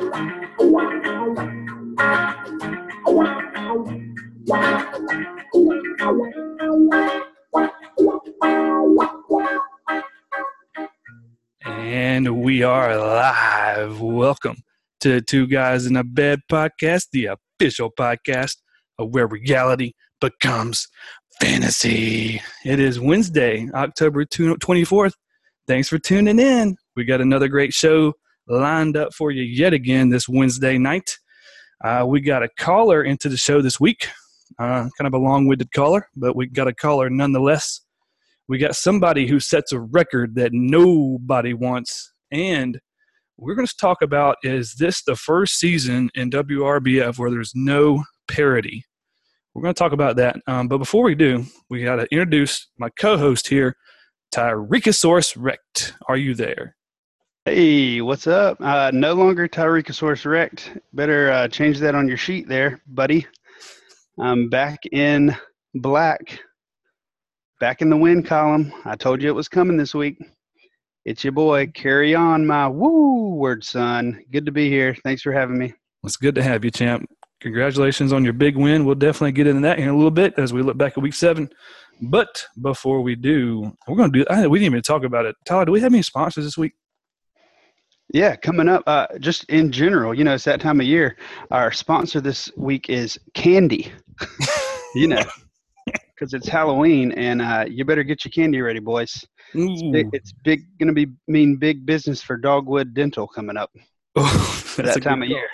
[0.00, 0.06] And
[12.42, 14.00] we are live.
[14.00, 14.58] Welcome
[15.00, 18.58] to Two Guys in a Bed podcast, the official podcast
[19.00, 20.86] of where reality becomes
[21.40, 22.40] fantasy.
[22.64, 25.14] It is Wednesday, October 24th.
[25.66, 26.76] Thanks for tuning in.
[26.94, 28.14] We got another great show
[28.48, 31.18] lined up for you yet again this Wednesday night.
[31.84, 34.08] Uh, we got a caller into the show this week,
[34.58, 37.80] uh, kind of a long winded caller, but we got a caller nonetheless.
[38.48, 42.12] We got somebody who sets a record that nobody wants.
[42.32, 42.80] And
[43.36, 48.04] we're going to talk about is this the first season in WRBF where there's no
[48.26, 48.84] parity?
[49.54, 50.36] We're going to talk about that.
[50.46, 53.76] Um, but before we do, we got to introduce my co host here,
[54.34, 55.94] Tyrekosaurus Rect.
[56.08, 56.77] Are you there?
[57.50, 58.60] Hey, what's up?
[58.60, 60.70] Uh, no longer Tyrekosaurus Rect.
[60.92, 63.26] Better uh, change that on your sheet there, buddy.
[64.20, 65.34] I'm back in
[65.74, 66.40] black,
[67.58, 68.70] back in the win column.
[68.84, 70.18] I told you it was coming this week.
[71.06, 71.68] It's your boy.
[71.68, 74.22] Carry on, my woo word, son.
[74.30, 74.94] Good to be here.
[75.02, 75.72] Thanks for having me.
[76.04, 77.08] It's good to have you, champ.
[77.40, 78.84] Congratulations on your big win.
[78.84, 81.14] We'll definitely get into that in a little bit as we look back at week
[81.14, 81.48] seven.
[82.02, 84.26] But before we do, we're going to do.
[84.28, 85.34] I, we didn't even talk about it.
[85.46, 86.74] Tyler, do we have any sponsors this week?
[88.12, 91.16] Yeah, coming up, uh, just in general, you know, it's that time of year.
[91.50, 93.92] Our sponsor this week is Candy.
[94.94, 95.22] you know,
[95.86, 99.26] because it's Halloween, and uh, you better get your candy ready, boys.
[99.54, 103.70] It's big, it's big going to be mean big business for Dogwood Dental coming up.
[104.16, 105.48] Oh, that time of year.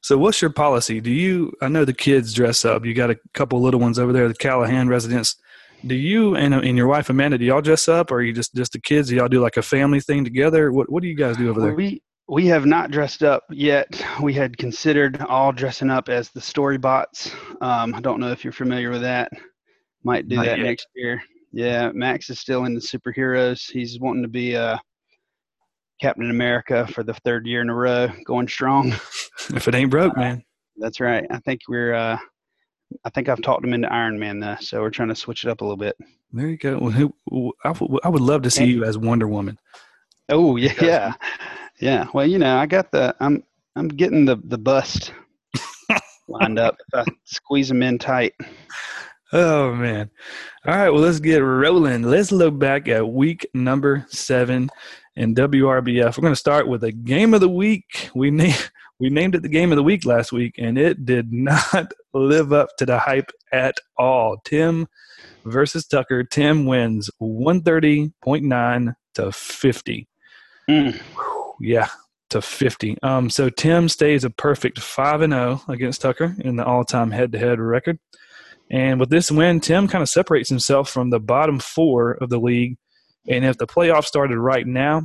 [0.00, 1.00] So, what's your policy?
[1.00, 1.52] Do you?
[1.60, 2.84] I know the kids dress up.
[2.86, 5.36] You got a couple little ones over there, the Callahan residence
[5.86, 8.54] do you and, and your wife Amanda do y'all dress up, or are you just
[8.54, 9.08] just the kids?
[9.08, 10.72] Do y'all do like a family thing together?
[10.72, 11.74] What what do you guys do over there?
[11.74, 14.02] We we have not dressed up yet.
[14.22, 17.32] We had considered all dressing up as the Storybots.
[17.60, 19.30] Um, I don't know if you're familiar with that.
[20.04, 20.64] Might do not that yet.
[20.64, 21.22] next year.
[21.52, 23.70] Yeah, Max is still in the superheroes.
[23.70, 24.78] He's wanting to be uh,
[26.00, 28.92] Captain America for the third year in a row, going strong.
[29.54, 30.44] if it ain't broke, uh, man.
[30.78, 31.24] That's right.
[31.30, 32.18] I think we're uh,
[33.04, 35.50] I think I've talked him into Iron Man though, so we're trying to switch it
[35.50, 35.96] up a little bit.
[36.32, 36.78] There you go.
[36.78, 39.58] Well, who, I, I would love to see you as Wonder Woman.
[40.28, 41.12] Oh yeah, yeah,
[41.80, 42.06] yeah.
[42.14, 43.42] Well, you know, I got the I'm
[43.76, 45.12] I'm getting the the bust
[46.28, 46.76] lined up.
[46.92, 48.34] If I squeeze them in tight.
[49.32, 50.10] Oh man!
[50.66, 52.02] All right, well let's get rolling.
[52.02, 54.68] Let's look back at week number seven
[55.16, 56.16] in WRBF.
[56.16, 58.10] We're going to start with a game of the week.
[58.14, 58.54] We name
[59.00, 62.52] we named it the game of the week last week, and it did not live
[62.52, 64.38] up to the hype at all.
[64.44, 64.86] Tim
[65.44, 66.24] versus Tucker.
[66.24, 70.08] Tim wins 130.9 to 50.
[70.68, 71.00] Mm.
[71.60, 71.88] Yeah,
[72.30, 72.98] to 50.
[73.02, 77.10] Um, so Tim stays a perfect 5 and 0 against Tucker in the all time
[77.10, 77.98] head to head record.
[78.70, 82.38] And with this win, Tim kind of separates himself from the bottom four of the
[82.38, 82.78] league.
[83.28, 85.02] And if the playoffs started right now,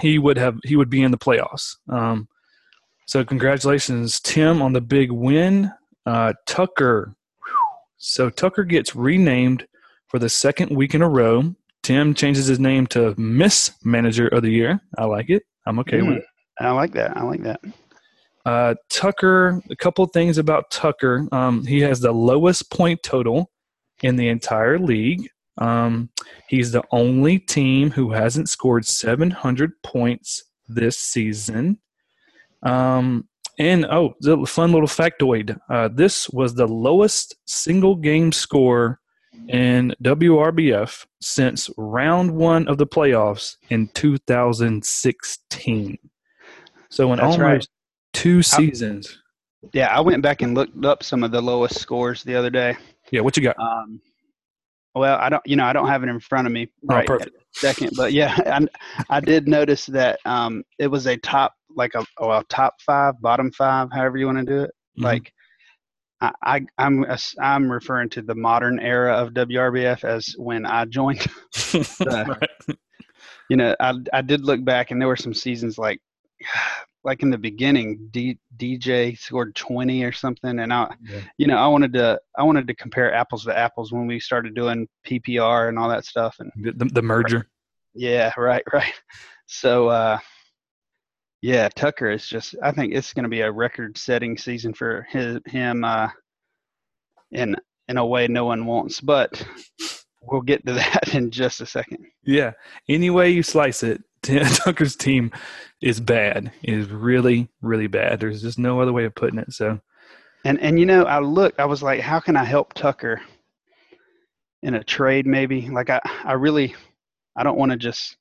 [0.00, 1.76] he would have he would be in the playoffs.
[1.88, 2.28] Um,
[3.06, 5.70] so congratulations, Tim, on the big win.
[6.06, 7.14] Uh, Tucker.
[7.96, 9.66] So Tucker gets renamed
[10.08, 11.54] for the second week in a row.
[11.82, 14.80] Tim changes his name to Miss Manager of the Year.
[14.98, 15.42] I like it.
[15.66, 16.24] I'm okay mm, with it.
[16.60, 17.16] I like that.
[17.16, 17.60] I like that.
[18.44, 21.26] Uh, Tucker, a couple things about Tucker.
[21.32, 23.50] Um, he has the lowest point total
[24.02, 25.28] in the entire league.
[25.58, 26.10] Um,
[26.48, 31.78] he's the only team who hasn't scored 700 points this season.
[32.62, 33.28] Um,
[33.58, 39.00] and oh, the fun little factoid: uh, this was the lowest single game score
[39.48, 45.98] in WRBF since round one of the playoffs in 2016.
[46.88, 47.66] So in That's almost right.
[48.12, 49.18] two seasons.
[49.64, 52.50] I, yeah, I went back and looked up some of the lowest scores the other
[52.50, 52.76] day.
[53.10, 53.58] Yeah, what you got?
[53.58, 54.00] Um,
[54.94, 57.06] well, I don't, you know, I don't have it in front of me oh, right
[57.06, 57.36] perfect.
[57.52, 58.36] second, but yeah,
[59.10, 63.14] I, I did notice that um, it was a top, like a, well, top five,
[63.20, 64.70] bottom five, however you want to do it.
[64.98, 65.04] Mm-hmm.
[65.04, 65.32] Like,
[66.20, 67.04] I, I, I'm,
[67.40, 71.26] I'm referring to the modern era of WRBF as when I joined.
[72.06, 72.50] right.
[73.50, 76.00] You know, I, I did look back, and there were some seasons like
[77.04, 81.20] like in the beginning, D, DJ scored 20 or something, and I, yeah.
[81.36, 84.54] you know, I wanted to I wanted to compare apples to apples when we started
[84.54, 87.48] doing PPR and all that stuff, and the, the merger.
[87.94, 88.94] Yeah, right, right.
[89.46, 90.18] So, uh,
[91.42, 92.54] yeah, Tucker is just.
[92.62, 96.08] I think it's going to be a record-setting season for his him, uh,
[97.32, 97.56] in
[97.88, 99.46] in a way no one wants, but
[100.22, 102.06] we'll get to that in just a second.
[102.24, 102.52] Yeah.
[102.88, 104.02] Any way you slice it,
[104.54, 105.30] Tucker's team
[105.80, 106.52] is bad.
[106.62, 108.20] It is really, really bad.
[108.20, 109.52] There's just no other way of putting it.
[109.52, 109.80] So,
[110.44, 111.60] and and you know, I looked.
[111.60, 113.20] I was like, how can I help Tucker
[114.62, 115.26] in a trade?
[115.26, 116.74] Maybe like I, I really,
[117.36, 118.16] I don't want to just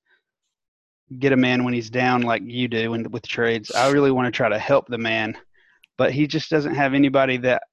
[1.19, 3.71] get a man when he's down like you do when, with trades.
[3.71, 5.38] I really want to try to help the man,
[5.97, 7.63] but he just doesn't have anybody that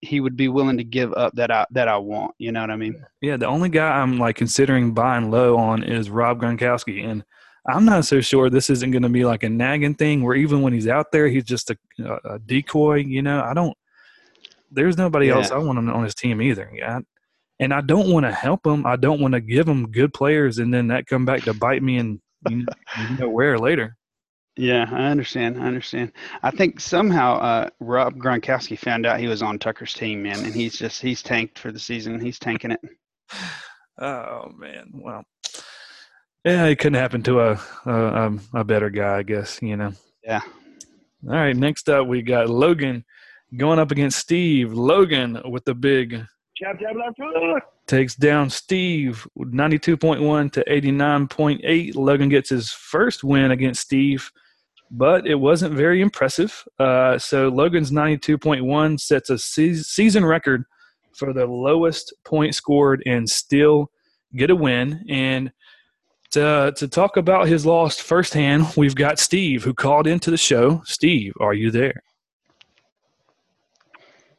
[0.00, 2.34] he would be willing to give up that I that I want.
[2.38, 3.04] You know what I mean?
[3.20, 7.24] Yeah, the only guy I'm like considering buying low on is Rob Gronkowski, and
[7.68, 10.62] I'm not so sure this isn't going to be like a nagging thing where even
[10.62, 11.76] when he's out there, he's just a,
[12.24, 12.96] a decoy.
[12.96, 13.76] You know, I don't.
[14.70, 15.36] There's nobody yeah.
[15.36, 16.70] else I want on, on his team either.
[16.74, 17.00] Yeah,
[17.60, 18.86] and I don't want to help him.
[18.86, 21.82] I don't want to give him good players, and then that come back to bite
[21.82, 22.66] me and you
[23.18, 23.96] know where later.
[24.56, 25.62] Yeah, I understand.
[25.62, 26.12] I understand.
[26.42, 30.54] I think somehow uh, Rob Gronkowski found out he was on Tucker's team, man, and
[30.54, 32.20] he's just he's tanked for the season.
[32.20, 32.80] He's tanking it.
[34.00, 35.24] Oh man, well,
[36.48, 39.60] yeah, it couldn't happen to a a, a better guy, I guess.
[39.62, 39.92] You know.
[40.24, 40.40] Yeah.
[41.26, 41.56] All right.
[41.56, 43.04] Next up, we got Logan
[43.56, 44.72] going up against Steve.
[44.72, 46.10] Logan with the big
[46.56, 51.94] jab, jab, left hook takes down Steve 92.1 to 89.8.
[51.96, 54.30] Logan gets his first win against Steve
[54.90, 56.64] but it wasn't very impressive.
[56.78, 60.64] Uh, so Logan's 92.1 sets a se- season record
[61.14, 63.90] for the lowest point scored and still
[64.36, 65.04] get a win.
[65.08, 65.52] And
[66.30, 70.82] to, to talk about his loss firsthand, we've got Steve who called into the show.
[70.84, 72.02] Steve, are you there?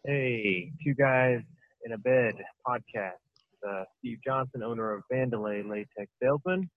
[0.05, 1.41] Hey, two guys
[1.85, 2.35] in a bed
[2.67, 3.19] podcast.
[3.67, 6.69] Uh, Steve Johnson, owner of Vandelay Latex Salesman.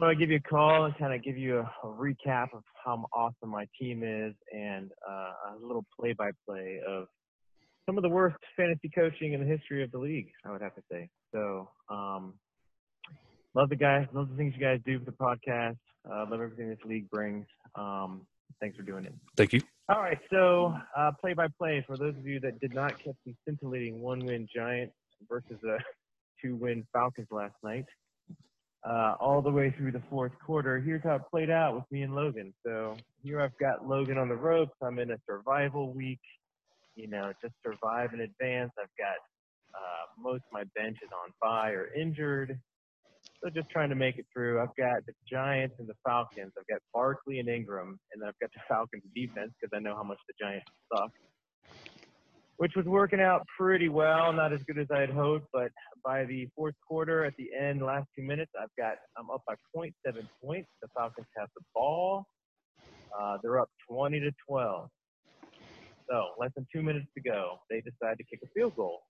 [0.00, 3.04] I give you a call and kind of give you a, a, recap of how
[3.14, 7.06] awesome my team is and uh, a little play-by-play of
[7.86, 10.28] some of the worst fantasy coaching in the history of the league.
[10.44, 11.08] I would have to say.
[11.32, 12.34] So um,
[13.54, 15.76] love the guys, love the things you guys do for the podcast.
[16.10, 17.46] Uh, love everything this league brings.
[17.74, 18.26] Um,
[18.60, 19.14] thanks for doing it.
[19.36, 19.60] Thank you.
[19.88, 24.00] All right, so uh, play-by-play for those of you that did not catch the scintillating
[24.00, 24.94] one-win Giants
[25.28, 25.78] versus a
[26.42, 27.84] two-win Falcons last night
[28.84, 30.80] uh, all the way through the fourth quarter.
[30.80, 32.52] Here's how it played out with me and Logan.
[32.64, 34.74] So here I've got Logan on the ropes.
[34.82, 36.20] I'm in a survival week.
[36.96, 38.72] You know, just survive in advance.
[38.78, 39.16] I've got
[39.74, 42.58] uh, most of my bench is on bye or injured.
[43.42, 44.60] So just trying to make it through.
[44.60, 46.52] I've got the Giants and the Falcons.
[46.56, 49.96] I've got Barkley and Ingram, and then I've got the Falcons defense because I know
[49.96, 51.10] how much the Giants suck
[52.62, 54.32] which was working out pretty well.
[54.32, 55.72] Not as good as I had hoped, but
[56.04, 59.54] by the fourth quarter, at the end, last two minutes, I've got I'm up by
[59.76, 59.90] 0.7
[60.40, 60.68] points.
[60.80, 62.24] The Falcons have the ball.
[63.18, 64.88] Uh, they're up 20 to 12.
[66.08, 67.58] So less than two minutes to go.
[67.68, 69.00] They decide to kick a field goal.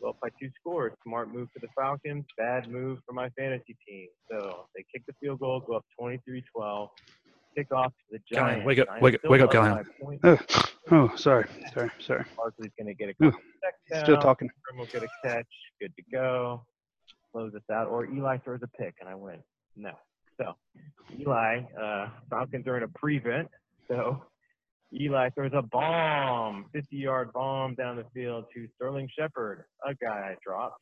[0.00, 0.92] Go up by two scores.
[1.04, 2.24] Smart move for the Falcons.
[2.36, 4.08] Bad move for my fantasy team.
[4.30, 6.88] So they kick the field goal, go up 23-12
[7.56, 8.66] kickoff to the Giants.
[8.66, 9.86] wake up, wake, wake up, Callahan.
[10.22, 10.38] Oh,
[10.90, 12.24] oh, sorry, sorry, sorry.
[12.36, 14.04] Barkley's going to get a touchdown.
[14.04, 14.50] Still talking.
[14.76, 15.46] Will get a catch.
[15.80, 16.64] Good to go.
[17.32, 17.88] Close this out.
[17.88, 19.42] Or Eli throws a pick and I win.
[19.74, 19.92] No.
[20.38, 20.54] So
[21.18, 23.48] Eli, uh, Falcons are in a prevent.
[23.88, 24.22] So
[24.94, 30.36] Eli throws a bomb, 50-yard bomb down the field to Sterling Shepard, a guy I
[30.44, 30.80] dropped.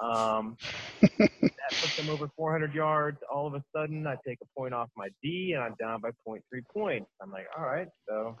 [0.00, 0.56] Um,
[1.00, 3.18] that puts them over 400 yards.
[3.32, 6.10] All of a sudden, I take a point off my D, and I'm down by
[6.26, 6.40] 0.3
[6.72, 7.10] points.
[7.20, 8.36] I'm like, all right, so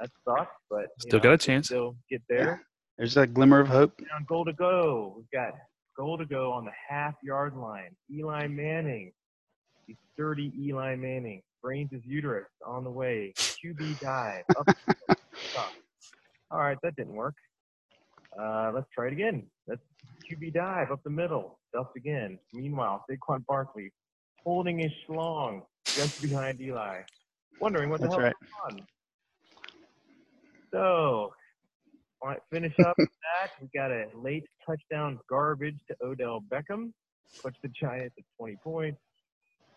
[0.00, 1.66] that sucks, but still know, got a chance.
[1.66, 2.62] Still get there.
[2.96, 4.00] There's that glimmer of hope.
[4.16, 5.14] On goal to go.
[5.16, 5.54] We've got
[5.96, 7.94] goal to go on the half yard line.
[8.10, 9.12] Eli Manning,
[9.86, 13.32] he's 30 Eli Manning, brains his uterus on the way.
[13.36, 14.44] QB dive.
[14.56, 14.68] Up
[16.50, 17.34] All right, that didn't work.
[18.38, 19.44] Uh, let's try it again.
[19.66, 19.82] Let's
[20.30, 21.58] QB dive up the middle.
[21.68, 22.38] Stuffed again.
[22.52, 23.92] Meanwhile, Saquon Barkley
[24.44, 27.00] holding his schlong just behind Eli,
[27.60, 28.34] wondering what the That's hell right.
[28.42, 28.48] is
[28.78, 28.86] on.
[30.72, 31.32] So,
[32.22, 33.50] all right, finish up that.
[33.60, 36.92] We got a late touchdown garbage to Odell Beckham,
[37.42, 38.98] puts the Giants at 20 points,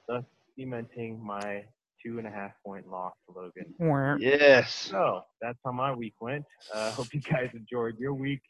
[0.08, 0.24] thus
[0.58, 1.64] cementing my
[2.04, 3.74] two and a half point loss to Logan.
[4.20, 4.74] Yes.
[4.92, 6.44] So that's how my week went.
[6.74, 8.42] Uh, hope you guys enjoyed your week.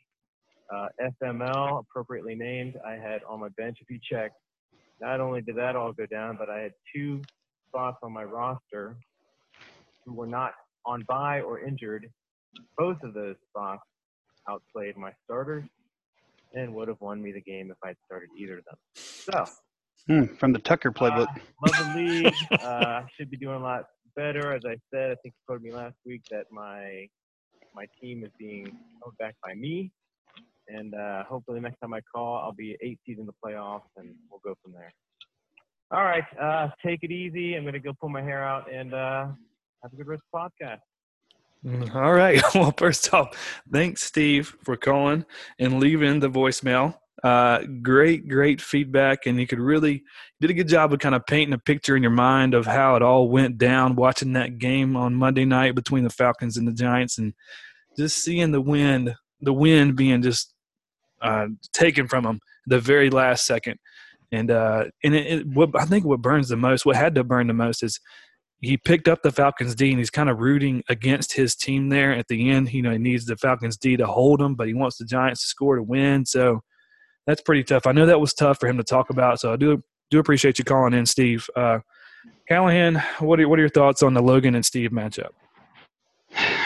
[0.73, 0.87] Uh,
[1.21, 3.77] FML, appropriately named, I had on my bench.
[3.81, 4.31] If you check,
[5.01, 7.21] not only did that all go down, but I had two
[7.67, 8.95] spots on my roster
[10.05, 10.53] who were not
[10.85, 12.09] on bye or injured.
[12.77, 13.83] Both of those spots
[14.49, 15.63] outplayed my starters
[16.53, 18.75] and would have won me the game if I'd started either of them.
[18.95, 19.45] So,
[20.07, 21.27] hmm, from the Tucker playbook.
[21.27, 22.33] Uh, love the league.
[22.61, 24.53] uh, should be doing a lot better.
[24.53, 27.07] As I said, I think you told me last week that my
[27.75, 28.65] my team is being
[29.01, 29.91] held back by me.
[30.67, 34.13] And uh, hopefully next time I call, I'll be eight seeds in the playoffs, and
[34.29, 34.93] we'll go from there.
[35.91, 36.23] All right.
[36.39, 36.65] right.
[36.65, 37.55] Uh, take it easy.
[37.55, 39.27] I'm gonna go pull my hair out and uh,
[39.83, 40.79] have a good rest of the podcast.
[41.65, 42.41] Mm, all right.
[42.55, 43.35] Well, first off,
[43.71, 45.25] thanks, Steve, for calling
[45.59, 46.95] and leaving the voicemail.
[47.23, 50.03] Uh, great, great feedback, and you could really
[50.41, 52.95] did a good job of kind of painting a picture in your mind of how
[52.95, 53.95] it all went down.
[53.95, 57.33] Watching that game on Monday night between the Falcons and the Giants, and
[57.97, 60.53] just seeing the wind, the wind being just
[61.21, 63.79] uh, taken from them the very last second.
[64.33, 67.23] And uh, and it, it, what I think what burns the most, what had to
[67.23, 68.01] burn the most, is
[68.59, 72.11] he picked up the Falcons D and he's kind of rooting against his team there
[72.11, 72.73] at the end.
[72.73, 75.41] You know, he needs the Falcons D to hold him, but he wants the Giants
[75.41, 76.25] to score to win.
[76.25, 76.61] So
[77.25, 77.87] that's pretty tough.
[77.87, 79.39] I know that was tough for him to talk about.
[79.39, 81.49] So I do do appreciate you calling in, Steve.
[81.55, 81.79] Uh,
[82.47, 85.29] Callahan, what are what are your thoughts on the Logan and Steve matchup?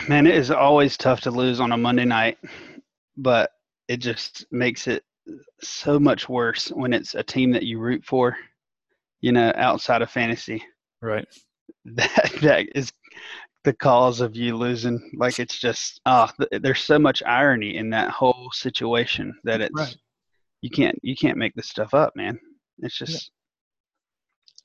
[0.08, 2.38] Man, it is always tough to lose on a Monday night,
[3.18, 3.52] but
[3.88, 5.04] it just makes it
[5.62, 8.38] so much worse when it's a team that you root for.
[9.20, 10.64] You know, outside of fantasy.
[11.02, 11.28] Right
[11.86, 12.92] that that is
[13.64, 15.12] the cause of you losing.
[15.16, 19.62] Like it's just ah, oh, th- there's so much irony in that whole situation that
[19.62, 19.98] it's right.
[20.62, 22.40] You can't you can't make this stuff up, man.
[22.80, 23.14] It's just.
[23.14, 23.34] Yeah.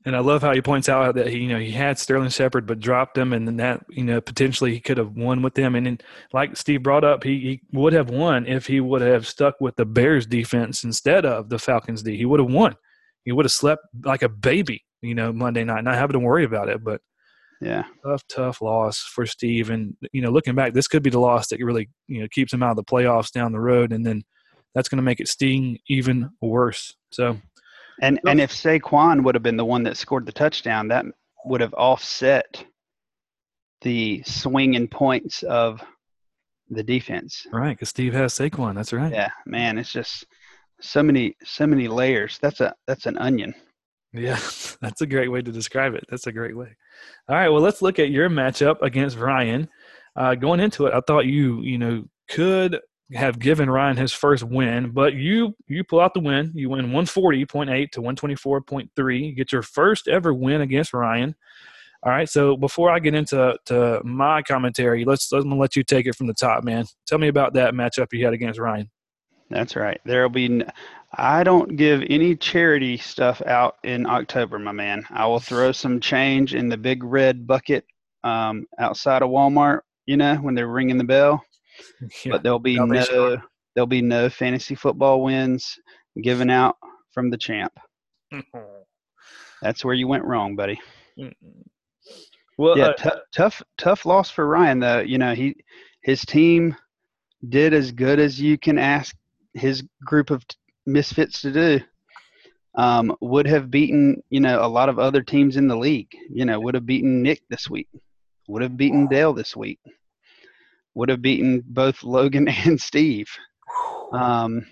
[0.05, 2.67] And I love how he points out that he, you know, he had Sterling Shepard,
[2.67, 5.77] but dropped him, and then that, you know, potentially he could have won with them.
[5.77, 5.99] And then,
[6.33, 9.77] like Steve brought up, he, he would have won if he would have stuck with
[9.77, 12.17] the Bears defense instead of the Falcons D.
[12.17, 12.75] He would have won.
[13.25, 16.45] He would have slept like a baby you know, Monday night, not having to worry
[16.45, 16.83] about it.
[16.83, 17.01] But
[17.61, 19.71] yeah, tough, tough loss for Steve.
[19.71, 22.53] And you know, looking back, this could be the loss that really you know keeps
[22.53, 24.23] him out of the playoffs down the road, and then
[24.75, 26.95] that's going to make it sting even worse.
[27.11, 27.39] So,
[28.01, 31.05] and and if Saquon would have been the one that scored the touchdown, that
[31.45, 32.65] would have offset
[33.83, 35.83] the swing in points of
[36.71, 37.47] the defense.
[37.53, 38.75] Right, because Steve has Saquon.
[38.75, 39.13] That's right.
[39.13, 40.25] Yeah, man, it's just
[40.81, 42.39] so many so many layers.
[42.41, 43.55] That's a that's an onion.
[44.13, 44.39] Yeah,
[44.81, 46.05] that's a great way to describe it.
[46.09, 46.77] That's a great way.
[47.29, 49.69] All right, well, let's look at your matchup against Ryan.
[50.15, 52.79] Uh, going into it, I thought you, you know, could
[53.15, 56.53] have given Ryan his first win, but you you pull out the win.
[56.55, 59.27] You win 140.8 to 124.3.
[59.27, 61.35] You get your first ever win against Ryan.
[62.05, 65.85] All right, so before I get into to my commentary, let's I'm gonna let you
[65.85, 66.85] take it from the top, man.
[67.07, 68.91] Tell me about that matchup you had against Ryan.
[69.51, 70.01] That's right.
[70.05, 70.65] There'll be.
[71.15, 75.05] I don't give any charity stuff out in October, my man.
[75.11, 77.85] I will throw some change in the big red bucket
[78.25, 79.81] um, outside of Walmart.
[80.07, 81.45] You know when they're ringing the bell.
[82.25, 83.41] Yeah, but there'll be no.
[83.75, 85.79] There'll be no fantasy football wins
[86.23, 86.77] given out
[87.13, 87.73] from the champ.
[89.63, 90.79] That's where you went wrong, buddy.
[92.59, 94.81] Well, yeah, uh, tough, tough loss for Ryan.
[94.81, 95.57] Though you know he,
[96.03, 96.77] his team
[97.49, 99.17] did as good as you can ask
[99.55, 100.45] his group of
[100.87, 101.81] misfits to do.
[102.75, 106.11] Um, would have beaten, you know, a lot of other teams in the league.
[106.31, 107.89] You know, would have beaten Nick this week.
[108.49, 109.79] Would have beaten Dale this week.
[110.95, 113.29] Would have beaten both Logan and Steve.
[114.13, 114.67] Um,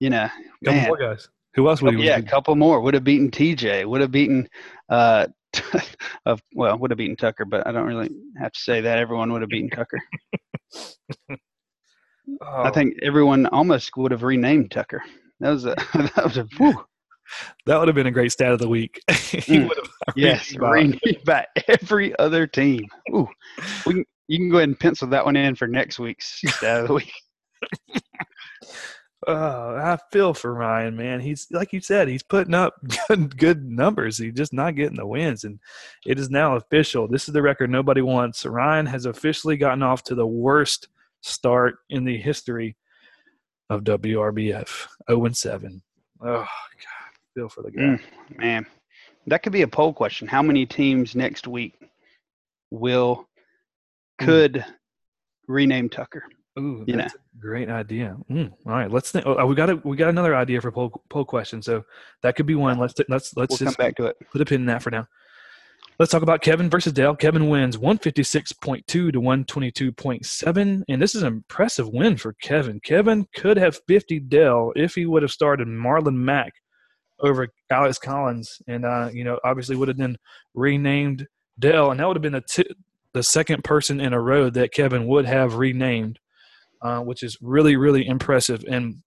[0.00, 0.28] you know,
[0.64, 0.86] couple man.
[0.88, 1.28] more guys.
[1.54, 2.04] Who else would he?
[2.04, 2.80] Yeah, a couple more.
[2.80, 3.86] Would have beaten TJ.
[3.86, 4.48] Would have beaten.
[4.88, 5.26] Uh,
[6.26, 8.98] of well, would have beaten Tucker, but I don't really have to say that.
[8.98, 10.00] Everyone would have beaten Tucker.
[11.28, 11.36] Oh.
[12.42, 15.02] I think everyone almost would have renamed Tucker.
[15.40, 16.84] That was a that was a whew.
[17.66, 19.00] That would have been a great stat of the week.
[19.08, 19.70] mm.
[20.16, 20.54] yes,
[21.24, 22.86] by every other team.
[23.14, 23.28] Ooh,
[23.86, 26.82] we can, you can go ahead and pencil that one in for next week's stat
[26.82, 27.12] of the week.
[29.26, 31.20] Oh, I feel for Ryan, man.
[31.20, 32.74] He's like you said, he's putting up
[33.08, 34.16] good, good numbers.
[34.16, 35.58] He's just not getting the wins, and
[36.06, 37.08] it is now official.
[37.08, 38.46] This is the record nobody wants.
[38.46, 40.88] Ryan has officially gotten off to the worst
[41.20, 42.76] start in the history
[43.70, 44.86] of WRBF.
[45.10, 45.82] 0 7.
[46.20, 46.48] Oh, God.
[47.34, 47.82] Feel for the guy.
[47.82, 48.00] Mm,
[48.38, 48.66] man,
[49.26, 50.28] that could be a poll question.
[50.28, 51.74] How many teams next week
[52.70, 53.27] will.
[54.18, 54.74] Could mm.
[55.46, 56.24] rename Tucker?
[56.58, 57.20] Ooh, that's know?
[57.20, 58.16] a great idea.
[58.30, 59.26] Mm, all right, let's think.
[59.26, 61.62] Oh, we got a, we got another idea for poll poll question.
[61.62, 61.84] So
[62.22, 62.78] that could be one.
[62.78, 64.16] Let's let's let's we'll just come back to it.
[64.32, 65.06] Put a pin in that for now.
[65.98, 67.16] Let's talk about Kevin versus Dale.
[67.16, 72.78] Kevin wins 156.2 to 122.7, and this is an impressive win for Kevin.
[72.80, 76.52] Kevin could have 50 Dale if he would have started Marlon Mack
[77.20, 80.16] over Alex Collins, and uh, you know obviously would have then
[80.54, 81.26] renamed
[81.58, 82.74] Dale, and that would have been t-
[83.14, 86.18] the second person in a row that Kevin would have renamed,
[86.82, 88.64] uh, which is really really impressive.
[88.68, 89.02] And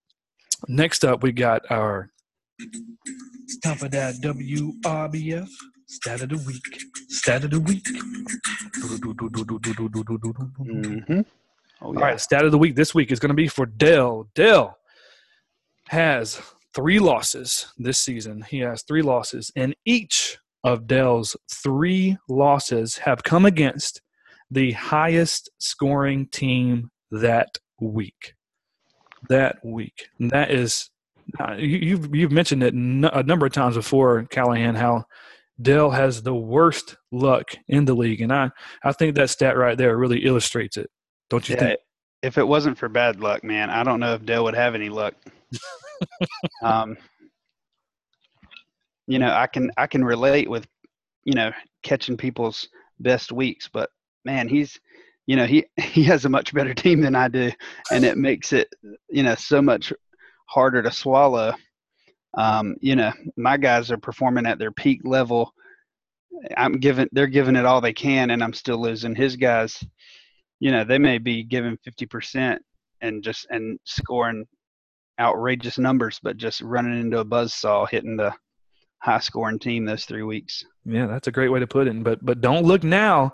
[0.67, 2.09] next up, we got our
[3.63, 5.47] top of that WRBF
[5.91, 6.63] Stat of the week.
[7.09, 7.83] Stat of the week.
[10.61, 11.21] Mm-hmm.
[11.81, 11.99] Oh, yeah.
[11.99, 14.29] All right, stat of the week this week is going to be for Dell.
[14.33, 14.77] Dell
[15.89, 16.41] has
[16.73, 18.41] three losses this season.
[18.43, 24.01] He has three losses, and each of Dell's three losses have come against
[24.49, 28.35] the highest scoring team that week.
[29.29, 30.07] That week.
[30.19, 30.89] And that is,
[31.57, 35.05] you've, you've mentioned it a number of times before, Callahan, how
[35.61, 38.21] Dell has the worst luck in the league.
[38.21, 38.51] And I,
[38.83, 40.89] I think that stat right there really illustrates it.
[41.29, 41.79] Don't you yeah, think?
[42.21, 44.89] If it wasn't for bad luck, man, I don't know if Dell would have any
[44.89, 45.15] luck.
[46.63, 46.97] um,
[49.11, 50.65] you know, I can I can relate with,
[51.25, 51.51] you know,
[51.83, 52.69] catching people's
[53.01, 53.89] best weeks, but
[54.23, 54.79] man, he's
[55.27, 57.51] you know, he he has a much better team than I do
[57.91, 58.73] and it makes it,
[59.09, 59.91] you know, so much
[60.45, 61.53] harder to swallow.
[62.37, 65.53] Um, you know, my guys are performing at their peak level.
[66.55, 69.13] I'm giving they're giving it all they can and I'm still losing.
[69.13, 69.83] His guys,
[70.61, 72.59] you know, they may be giving 50%
[73.01, 74.45] and just and scoring
[75.19, 78.33] outrageous numbers, but just running into a buzz saw, hitting the
[79.01, 80.63] high scoring team those three weeks.
[80.85, 82.03] Yeah, that's a great way to put it.
[82.03, 83.31] But but don't look now.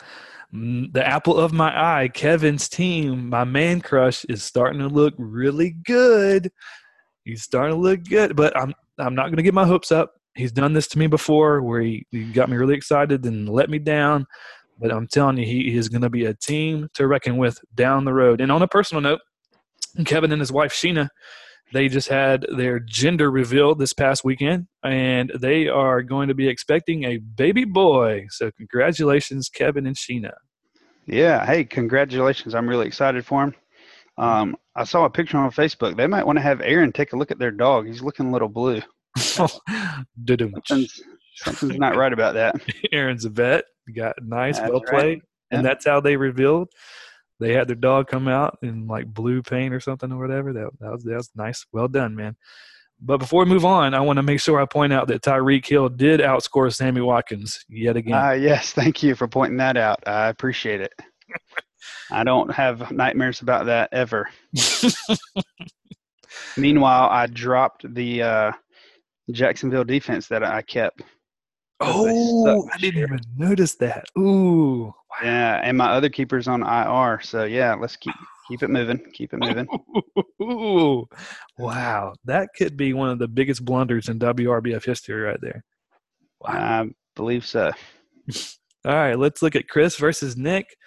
[0.53, 5.13] Mm, the apple of my eye, Kevin's team, my man crush, is starting to look
[5.17, 6.51] really good.
[7.25, 10.13] He's starting to look good, but I'm I'm not going to get my hopes up.
[10.36, 13.69] He's done this to me before, where he, he got me really excited and let
[13.69, 14.25] me down.
[14.79, 18.05] But I'm telling you, he is going to be a team to reckon with down
[18.05, 18.39] the road.
[18.39, 19.21] And on a personal note,
[20.05, 21.09] Kevin and his wife Sheena
[21.74, 26.47] they just had their gender revealed this past weekend, and they are going to be
[26.47, 28.27] expecting a baby boy.
[28.29, 30.33] So, congratulations, Kevin and Sheena.
[31.05, 31.45] Yeah.
[31.45, 32.55] Hey, congratulations.
[32.55, 33.55] I'm really excited for him.
[34.17, 35.95] Um, I saw a picture on Facebook.
[35.95, 37.88] They might want to have Aaron take a look at their dog.
[37.88, 38.81] He's looking a little blue.
[40.65, 41.01] something's,
[41.36, 42.55] something's not right about that.
[42.91, 43.65] Aaron's a vet.
[43.95, 45.19] Got nice, that's well played.
[45.19, 45.21] Right.
[45.51, 46.69] And that's how they revealed
[47.39, 50.53] they had their dog come out in like blue paint or something or whatever.
[50.53, 51.65] That, that was that was nice.
[51.72, 52.36] Well done, man.
[53.00, 55.67] But before we move on, I want to make sure I point out that Tyreek
[55.67, 58.15] Hill did outscore Sammy Watkins yet again.
[58.15, 60.00] Uh, yes, thank you for pointing that out.
[60.08, 60.93] I appreciate it.
[62.12, 64.28] I don't have nightmares about that ever.
[66.58, 68.52] Meanwhile, I dropped the uh,
[69.32, 71.04] Jacksonville defense that I kept.
[71.80, 74.06] Oh, I didn't even notice that.
[74.18, 74.94] Ooh, wow.
[75.22, 77.22] yeah, and my other keeper's on IR.
[77.22, 78.16] So yeah, let's keep
[78.48, 79.00] keep it moving.
[79.13, 79.68] Keep it moving.
[80.42, 81.08] Ooh,
[81.58, 85.63] wow, that could be one of the biggest blunders in WRBF history right there.
[86.42, 86.52] Wow.
[86.52, 87.72] I believe so.
[88.86, 90.78] All right, let's look at Chris versus Nick.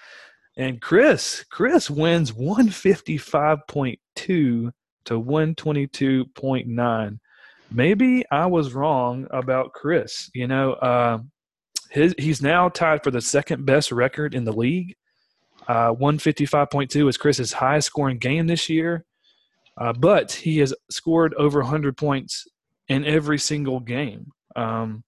[0.56, 4.72] And Chris, Chris wins 155.2 to
[5.04, 7.18] 122.9
[7.70, 10.30] maybe I was wrong about Chris.
[10.34, 11.18] You know, uh,
[11.90, 14.96] his he's now tied for the second best record in the league.
[15.68, 19.04] Uh, 155.2 is Chris's highest scoring game this year,
[19.78, 22.48] uh, but he has scored over 100 points
[22.88, 25.04] in every single game, um,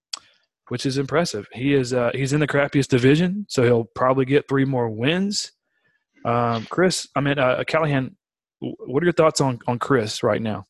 [0.69, 1.49] which is impressive.
[1.53, 5.53] He is uh, he's in the crappiest division, so he'll probably get three more wins.
[6.25, 8.17] Um, Chris, I mean uh, Callahan,
[8.61, 10.67] what are your thoughts on on Chris right now?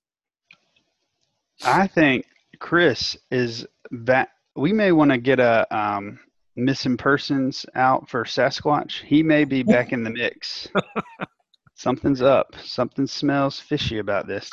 [1.65, 2.27] I think
[2.59, 6.19] Chris is that We may want to get a um,
[6.57, 9.03] missing persons out for Sasquatch.
[9.03, 10.69] He may be back in the mix.
[11.75, 12.55] Something's up.
[12.63, 14.49] Something smells fishy about this.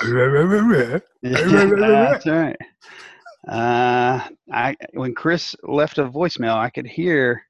[1.21, 2.57] yeah, that's right.
[3.47, 4.19] Uh,
[4.51, 7.43] I when Chris left a voicemail, I could hear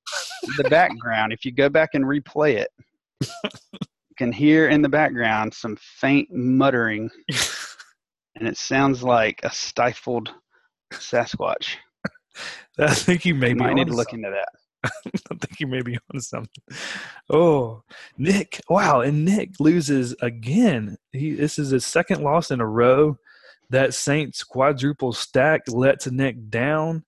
[0.57, 1.33] the background.
[1.33, 2.69] If you go back and replay it,
[3.21, 7.09] you can hear in the background some faint muttering
[8.35, 10.33] and it sounds like a stifled
[10.93, 11.75] Sasquatch.
[12.79, 14.49] I think you may might need to look into that.
[14.83, 16.63] I think you may be on something.
[17.29, 17.83] Oh,
[18.17, 18.61] Nick!
[18.69, 20.97] Wow, and Nick loses again.
[21.11, 23.17] He this is his second loss in a row.
[23.71, 27.03] That Saints quadruple stack lets Nick down.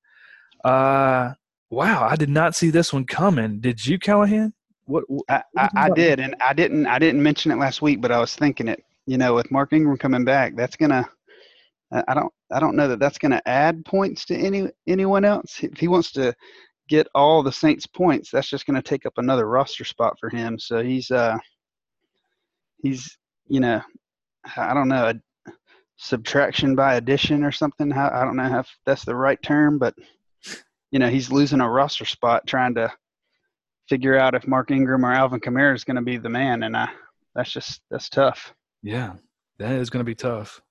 [0.64, 1.34] Uh
[1.70, 2.08] wow!
[2.08, 3.62] I did not see this one coming.
[3.62, 4.54] Did you, Callahan?
[4.86, 5.06] What?
[5.08, 6.86] what I, I, I did, and I didn't.
[6.86, 8.84] I didn't mention it last week, but I was thinking it.
[9.12, 11.06] You know, with Mark Ingram coming back, that's gonna
[11.92, 15.62] I don't I don't know that that's to add points to any anyone else.
[15.62, 16.34] If he wants to
[16.88, 20.58] get all the Saints points, that's just to take up another roster spot for him.
[20.58, 21.38] So he's uh
[22.82, 23.18] he's
[23.50, 23.82] you know
[24.56, 25.52] I don't know a
[25.98, 27.92] subtraction by addition or something.
[27.92, 29.94] I don't know if that's the right term, but
[30.90, 32.90] you know he's losing a roster spot trying to
[33.90, 36.78] figure out if Mark Ingram or Alvin Kamara is going to be the man, and
[36.78, 36.88] I
[37.36, 38.54] that's just that's tough.
[38.84, 39.14] Yeah,
[39.60, 40.62] that is going to be tough.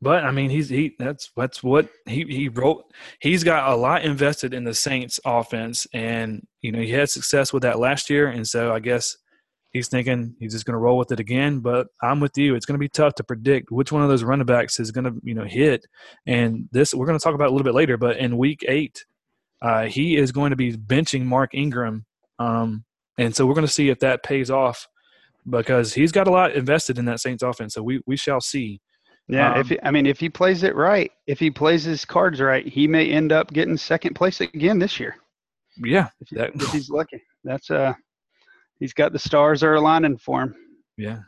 [0.00, 2.84] But I mean, he's he that's that's what he he wrote.
[3.20, 7.52] He's got a lot invested in the Saints offense, and you know he had success
[7.52, 9.16] with that last year, and so I guess
[9.70, 11.58] he's thinking he's just going to roll with it again.
[11.58, 12.54] But I'm with you.
[12.54, 15.04] It's going to be tough to predict which one of those running backs is going
[15.04, 15.84] to you know hit.
[16.26, 17.96] And this we're going to talk about a little bit later.
[17.96, 19.04] But in week eight,
[19.60, 22.06] uh, he is going to be benching Mark Ingram,
[22.38, 22.84] um,
[23.18, 24.86] and so we're going to see if that pays off
[25.48, 27.74] because he's got a lot invested in that Saints offense.
[27.74, 28.80] So we we shall see.
[29.28, 32.04] Yeah, um, if he, I mean if he plays it right, if he plays his
[32.04, 35.16] cards right, he may end up getting second place again this year.
[35.76, 37.22] Yeah, if, that, if he's lucky.
[37.44, 37.94] That's uh
[38.80, 40.54] he's got the stars are aligning for him.
[40.96, 41.20] Yeah.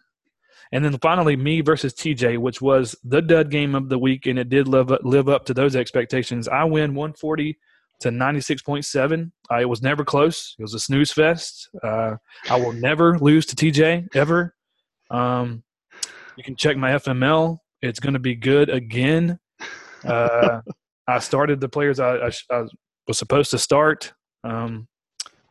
[0.72, 4.38] And then finally, me versus TJ, which was the dud game of the week, and
[4.38, 6.46] it did live up, live up to those expectations.
[6.46, 7.58] I win 140
[8.00, 9.30] to 96.7.
[9.50, 10.54] Uh, it was never close.
[10.58, 11.68] It was a snooze fest.
[11.82, 12.16] Uh,
[12.48, 14.54] I will never lose to TJ ever.
[15.10, 15.62] Um,
[16.36, 17.58] you can check my FML.
[17.82, 19.38] It's going to be good again.
[20.04, 20.60] Uh,
[21.06, 22.64] I started the players I, I, I,
[23.06, 24.12] was supposed to start.
[24.44, 24.86] Um,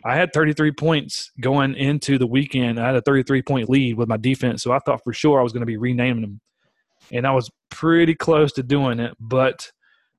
[0.05, 2.79] I had 33 points going into the weekend.
[2.79, 5.43] I had a 33 point lead with my defense, so I thought for sure I
[5.43, 6.41] was going to be renaming them.
[7.11, 9.71] And I was pretty close to doing it, but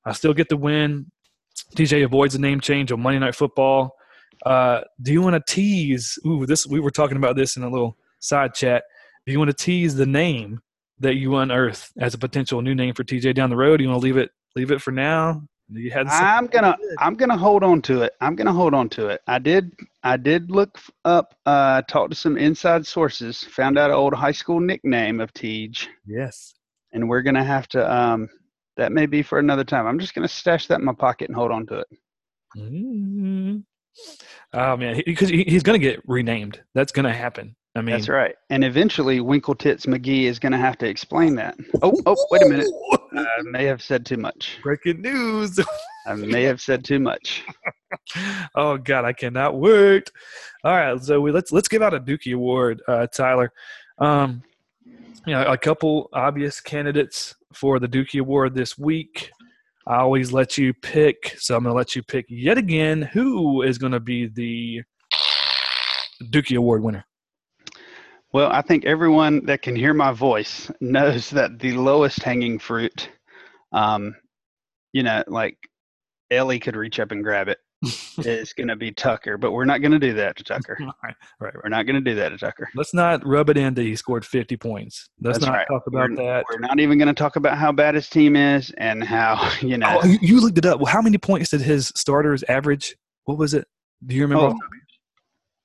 [0.05, 1.11] I still get the win.
[1.75, 3.95] TJ avoids a name change on Monday Night Football.
[4.45, 6.17] Uh, do you want to tease?
[6.25, 8.83] Ooh, this we were talking about this in a little side chat.
[9.25, 10.61] Do you want to tease the name
[10.99, 13.77] that you unearth as a potential new name for TJ down the road?
[13.77, 15.43] Do you want to leave it leave it for now?
[15.73, 18.13] You had I'm gonna I'm gonna hold on to it.
[18.19, 19.21] I'm gonna hold on to it.
[19.27, 23.95] I did I did look up, uh, talked to some inside sources, found out an
[23.95, 25.73] old high school nickname of Tej.
[26.05, 26.53] Yes.
[26.91, 28.27] And we're gonna have to um,
[28.77, 29.87] that may be for another time.
[29.87, 31.87] I'm just gonna stash that in my pocket and hold on to it.
[32.57, 33.57] Mm-hmm.
[34.53, 36.61] Oh man, because he, he's gonna get renamed.
[36.73, 37.55] That's gonna happen.
[37.75, 38.35] I mean, that's right.
[38.49, 41.55] And eventually, Winkle Tits McGee is going to have to explain that.
[41.81, 42.67] Oh, oh, wait a minute.
[43.13, 44.59] I may have said too much.
[44.61, 45.57] Breaking news.
[46.05, 47.45] I may have said too much.
[48.55, 50.11] oh God, I cannot wait.
[50.65, 53.53] All right, so we, let's let's give out a Dookie Award, uh, Tyler.
[53.99, 54.43] Um,
[55.25, 59.31] you know, a couple obvious candidates for the Dookie Award this week.
[59.87, 63.63] I always let you pick, so I'm going to let you pick yet again who
[63.63, 64.83] is going to be the
[66.25, 67.05] Dookie Award winner.
[68.33, 73.09] Well, I think everyone that can hear my voice knows that the lowest hanging fruit,
[73.73, 74.15] um,
[74.93, 75.57] you know, like
[76.29, 77.57] Ellie could reach up and grab it,
[78.19, 79.37] is going to be Tucker.
[79.37, 80.77] But we're not going to do that to Tucker.
[81.03, 81.53] right, right.
[81.63, 82.69] We're not going to do that to Tucker.
[82.75, 85.09] Let's not rub it in that he scored 50 points.
[85.21, 85.67] Let's That's not right.
[85.67, 86.45] talk about we're, that.
[86.49, 89.77] We're not even going to talk about how bad his team is and how, you
[89.77, 89.99] know.
[90.03, 90.79] Oh, you looked it up.
[90.79, 92.95] Well, how many points did his starters average?
[93.25, 93.67] What was it?
[94.05, 94.55] Do you remember?
[94.55, 94.59] Oh,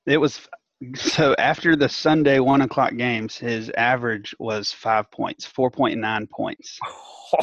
[0.06, 0.46] it was
[0.94, 6.26] so after the Sunday one o'clock games, his average was five points, four point nine
[6.26, 7.42] points, oh,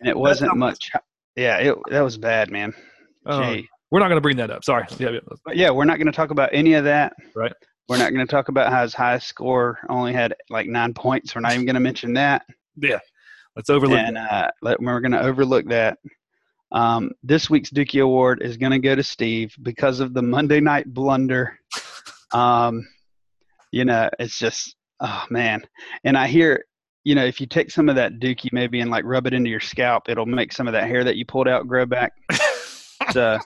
[0.00, 0.90] and it wasn't much.
[1.36, 2.74] Yeah, it that was bad, man.
[3.26, 3.56] Oh,
[3.90, 4.64] we're not going to bring that up.
[4.64, 4.84] Sorry.
[4.98, 5.20] Yeah, yeah.
[5.44, 7.14] But yeah, we're not going to talk about any of that.
[7.34, 7.52] Right.
[7.88, 11.34] We're not going to talk about how his high score only had like nine points.
[11.34, 12.42] We're not even going to mention that.
[12.76, 12.98] Yeah.
[13.54, 13.98] Let's overlook.
[13.98, 15.98] And uh, let, we're going to overlook that.
[16.72, 20.58] Um, this week's Dookie Award is going to go to Steve because of the Monday
[20.60, 21.58] night blunder
[22.32, 22.86] um,
[23.72, 25.62] you know, it's just, oh man.
[26.04, 26.64] And I hear,
[27.04, 29.50] you know, if you take some of that dookie maybe and like rub it into
[29.50, 32.12] your scalp, it'll make some of that hair that you pulled out grow back.
[33.12, 33.38] so,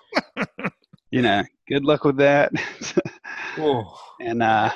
[1.11, 2.53] you know, good luck with that.
[4.21, 4.71] and uh,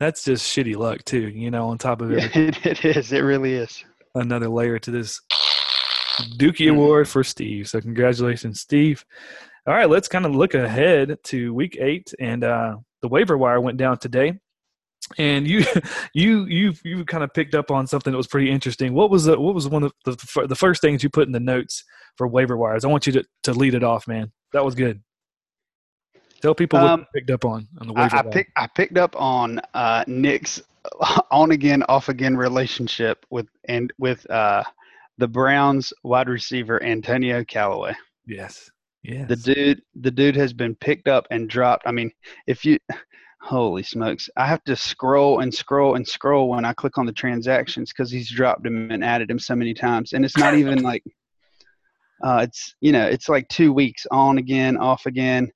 [0.00, 2.34] that's just shitty luck too, you know, on top of it.
[2.36, 3.12] it, it is.
[3.12, 3.84] It really is.
[4.14, 5.20] Another layer to this
[6.36, 6.70] Dookie.
[6.70, 7.68] Award for Steve.
[7.68, 9.04] So congratulations, Steve.
[9.66, 13.60] All right, let's kind of look ahead to week eight and uh, the waiver wire
[13.60, 14.38] went down today,
[15.18, 15.64] and you
[16.14, 18.94] you you you kind of picked up on something that was pretty interesting.
[18.94, 21.40] What was the what was one of the the first things you put in the
[21.40, 21.84] notes
[22.16, 22.84] for waiver wires?
[22.84, 24.32] I want you to to lead it off, man.
[24.52, 25.02] That was good.
[26.40, 28.22] Tell people what um, you picked up on on the waiver I, I.
[28.22, 30.60] Pick, I picked up on uh, Nick's
[31.30, 34.62] on again off again relationship with and with uh,
[35.18, 37.94] the Browns wide receiver Antonio Callaway.
[38.26, 38.70] Yes.
[39.02, 39.26] Yeah.
[39.26, 41.86] The dude the dude has been picked up and dropped.
[41.86, 42.10] I mean,
[42.46, 42.78] if you
[43.44, 44.30] holy smokes.
[44.36, 48.10] I have to scroll and scroll and scroll when I click on the transactions because
[48.10, 50.14] he's dropped him and added him so many times.
[50.14, 51.04] And it's not even like
[52.24, 55.52] uh, it's you know, it's like two weeks on again, off again.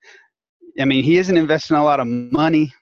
[0.79, 2.75] I mean, he isn't investing a lot of money,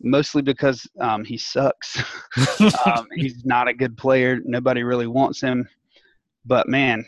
[0.00, 2.02] mostly because um, he sucks.
[2.86, 4.40] um, he's not a good player.
[4.44, 5.68] Nobody really wants him.
[6.46, 7.04] But man,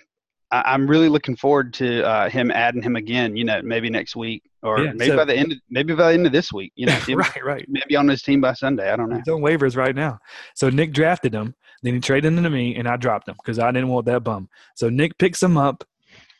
[0.50, 3.34] I, am really looking forward to uh, him adding him again.
[3.34, 6.08] You know, maybe next week or yeah, maybe so, by the end, of, maybe by
[6.08, 6.72] the end of this week.
[6.76, 7.64] You know, right, right.
[7.68, 8.90] Maybe on his team by Sunday.
[8.90, 9.16] I don't know.
[9.16, 10.18] He's on waivers right now.
[10.54, 13.58] So Nick drafted him, then he traded him to me, and I dropped him because
[13.58, 14.48] I didn't want that bum.
[14.74, 15.84] So Nick picks him up,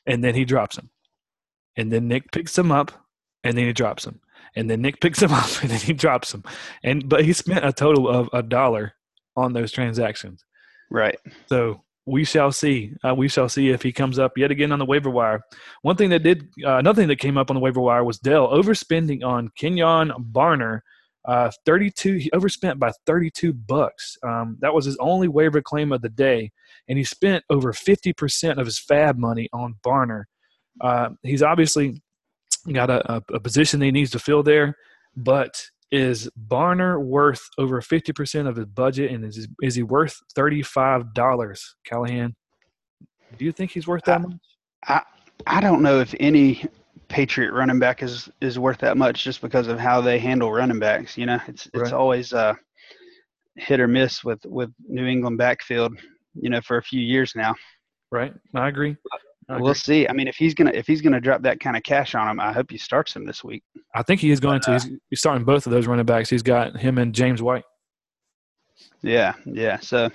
[0.06, 0.90] and then he drops him,
[1.76, 2.92] and then Nick picks him up,
[3.44, 4.20] and then he drops him.
[4.56, 6.42] and then Nick picks him up and then he drops him.
[6.82, 8.94] And but he spent a total of a dollar
[9.36, 10.44] on those transactions.
[10.90, 11.18] Right.
[11.46, 12.94] So we shall see.
[13.06, 15.40] Uh, we shall see if he comes up yet again on the waiver wire.
[15.82, 18.18] One thing that did, uh, another thing that came up on the waiver wire was
[18.18, 20.80] Dell overspending on Kenjon Barner.
[21.26, 24.16] Uh, 32, he overspent by 32 bucks.
[24.22, 26.50] Um, that was his only waiver claim of the day,
[26.88, 30.24] and he spent over 50% of his FAAB money on Barner.
[30.80, 32.02] Uh, he's obviously
[32.72, 34.74] got a, a, position that he needs to fill there,
[35.16, 41.60] but is Barner worth over 50% of his budget and is, is he worth $35
[41.86, 42.34] callahan?
[43.36, 44.32] Do you think he's worth that much?
[44.86, 45.02] I
[45.46, 46.66] i don't know if any
[47.06, 50.80] patriot running back is is worth that much just because of how they handle running
[50.80, 51.38] backs you know?
[51.46, 51.92] It's it's right.
[51.92, 52.54] always uh
[53.56, 55.96] hit or miss with with new england backfield
[56.34, 57.54] you know for a few years now.
[58.10, 58.32] Right.
[58.54, 58.96] I agree
[59.48, 60.08] we'll see.
[60.08, 62.40] I mean, if he's gonna if he's gonna drop that kind of cash on him,
[62.40, 63.62] I hope he starts him this week.
[63.94, 64.72] I think he is going to.
[64.74, 66.28] He's, uh, he's starting both of those running backs.
[66.28, 67.64] He's got him and James White.
[69.02, 69.78] Yeah, yeah.
[69.80, 70.10] So,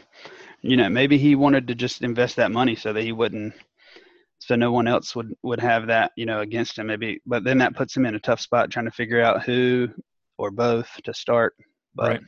[0.61, 3.53] you know, maybe he wanted to just invest that money so that he wouldn't,
[4.39, 6.87] so no one else would would have that, you know, against him.
[6.87, 9.89] Maybe, but then that puts him in a tough spot trying to figure out who
[10.37, 11.55] or both to start.
[11.95, 12.21] But, right.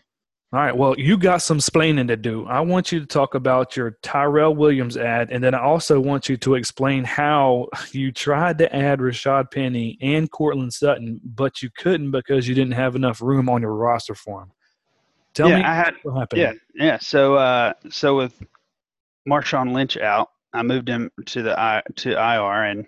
[0.56, 0.78] All right.
[0.78, 2.46] Well, you got some splaining to do.
[2.46, 6.30] I want you to talk about your Tyrell Williams add, and then I also want
[6.30, 11.70] you to explain how you tried to add Rashad Penny and Courtland Sutton, but you
[11.78, 14.52] couldn't because you didn't have enough room on your roster for them.
[15.34, 16.42] Tell yeah, me I had, what happened.
[16.42, 17.00] Yeah, yeah.
[17.00, 18.42] So, uh, so with
[19.28, 22.86] Marshawn Lynch out, I moved him to the I to IR, and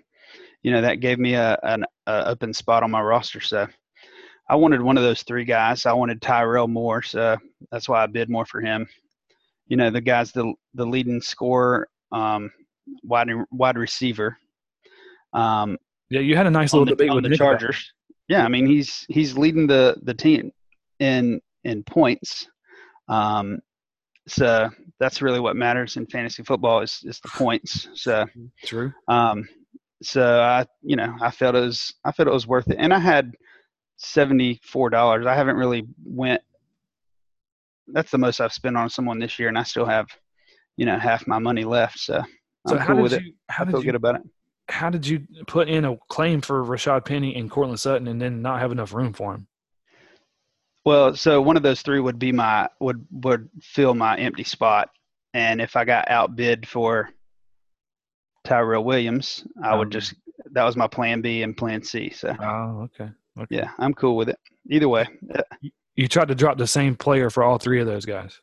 [0.62, 3.42] you know that gave me a an a open spot on my roster.
[3.42, 3.66] So
[4.48, 5.84] I wanted one of those three guys.
[5.84, 7.36] I wanted Tyrell more, so
[7.70, 8.88] that's why I bid more for him.
[9.66, 12.50] You know, the guy's the the leading scorer, um,
[13.02, 14.38] wide wide receiver.
[15.34, 15.76] Um,
[16.08, 17.92] yeah, you had a nice little the, debate with the Chargers.
[18.28, 20.52] Yeah, I mean he's he's leading the the team
[20.98, 22.48] in in points.
[23.08, 23.60] Um,
[24.26, 27.88] so that's really what matters in fantasy football is is the points.
[27.94, 28.26] So
[28.64, 28.92] true.
[29.08, 29.46] Um,
[30.02, 32.94] so I you know I felt it was I felt it was worth it, and
[32.94, 33.34] I had
[33.98, 35.26] seventy four dollars.
[35.26, 36.40] I haven't really went.
[37.88, 40.06] That's the most I've spent on someone this year, and I still have,
[40.76, 41.98] you know, half my money left.
[41.98, 42.22] So,
[42.66, 43.34] so I'm cool with you, it.
[43.48, 44.22] How I feel did you, good about it.
[44.68, 48.42] How did you put in a claim for Rashad Penny and Courtland Sutton, and then
[48.42, 49.46] not have enough room for him?
[50.84, 54.90] Well, so one of those three would be my would would fill my empty spot,
[55.34, 57.10] and if I got outbid for
[58.44, 60.14] Tyrell Williams, I um, would just
[60.52, 62.10] that was my plan B and plan C.
[62.10, 62.36] So.
[62.40, 63.10] Oh, okay.
[63.38, 63.56] Okay.
[63.56, 64.38] Yeah, I'm cool with it.
[64.70, 65.06] Either way.
[65.94, 68.40] You tried to drop the same player for all three of those guys.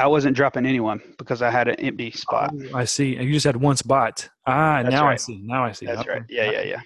[0.00, 2.52] I wasn't dropping anyone because I had an empty spot.
[2.72, 3.16] Oh, I see.
[3.16, 4.28] And You just had one spot.
[4.46, 5.12] Ah, That's now right.
[5.12, 5.40] I see.
[5.42, 5.86] Now I see.
[5.86, 6.10] That's okay.
[6.10, 6.22] right.
[6.28, 6.80] Yeah, yeah, yeah.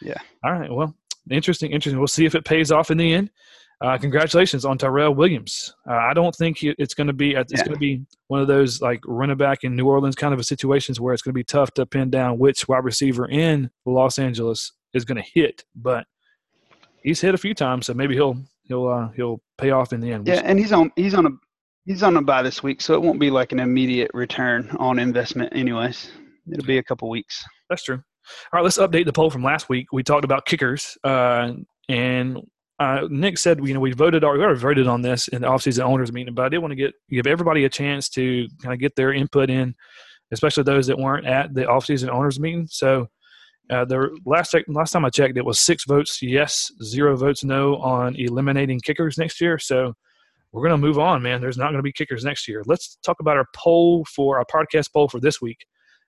[0.00, 0.18] Yeah.
[0.44, 0.72] All right.
[0.72, 0.94] Well,
[1.30, 1.72] interesting.
[1.72, 1.98] Interesting.
[1.98, 3.30] We'll see if it pays off in the end.
[3.80, 5.72] Uh, congratulations on Tyrell Williams.
[5.88, 7.58] Uh, I don't think it's going to be it's yeah.
[7.60, 10.44] going to be one of those like running back in New Orleans kind of a
[10.44, 14.18] situations where it's going to be tough to pin down which wide receiver in Los
[14.18, 15.64] Angeles is going to hit.
[15.76, 16.06] But
[17.08, 20.12] he's hit a few times, so maybe he'll he'll uh, he'll pay off in the
[20.12, 20.26] end.
[20.26, 21.30] Yeah, and he's on he's on a
[21.86, 24.98] he's on a bye this week, so it won't be like an immediate return on
[24.98, 26.10] investment, anyways.
[26.52, 27.42] It'll be a couple weeks.
[27.68, 27.96] That's true.
[27.96, 29.86] All right, let's update the poll from last week.
[29.90, 31.52] We talked about kickers, uh,
[31.88, 32.38] and
[32.78, 35.82] uh, Nick said, you know, we voted, we already voted on this in the offseason
[35.82, 38.80] owners meeting, but I did want to get give everybody a chance to kind of
[38.80, 39.74] get their input in,
[40.30, 42.68] especially those that weren't at the offseason owners meeting.
[42.70, 43.08] So
[43.70, 47.76] uh, the last last time I checked, it was six votes yes, zero votes no
[47.76, 49.58] on eliminating kickers next year.
[49.58, 49.94] So
[50.52, 51.40] we're going to move on, man.
[51.40, 52.62] There's not going to be kickers next year.
[52.66, 55.58] Let's talk about our poll for our podcast poll for this week.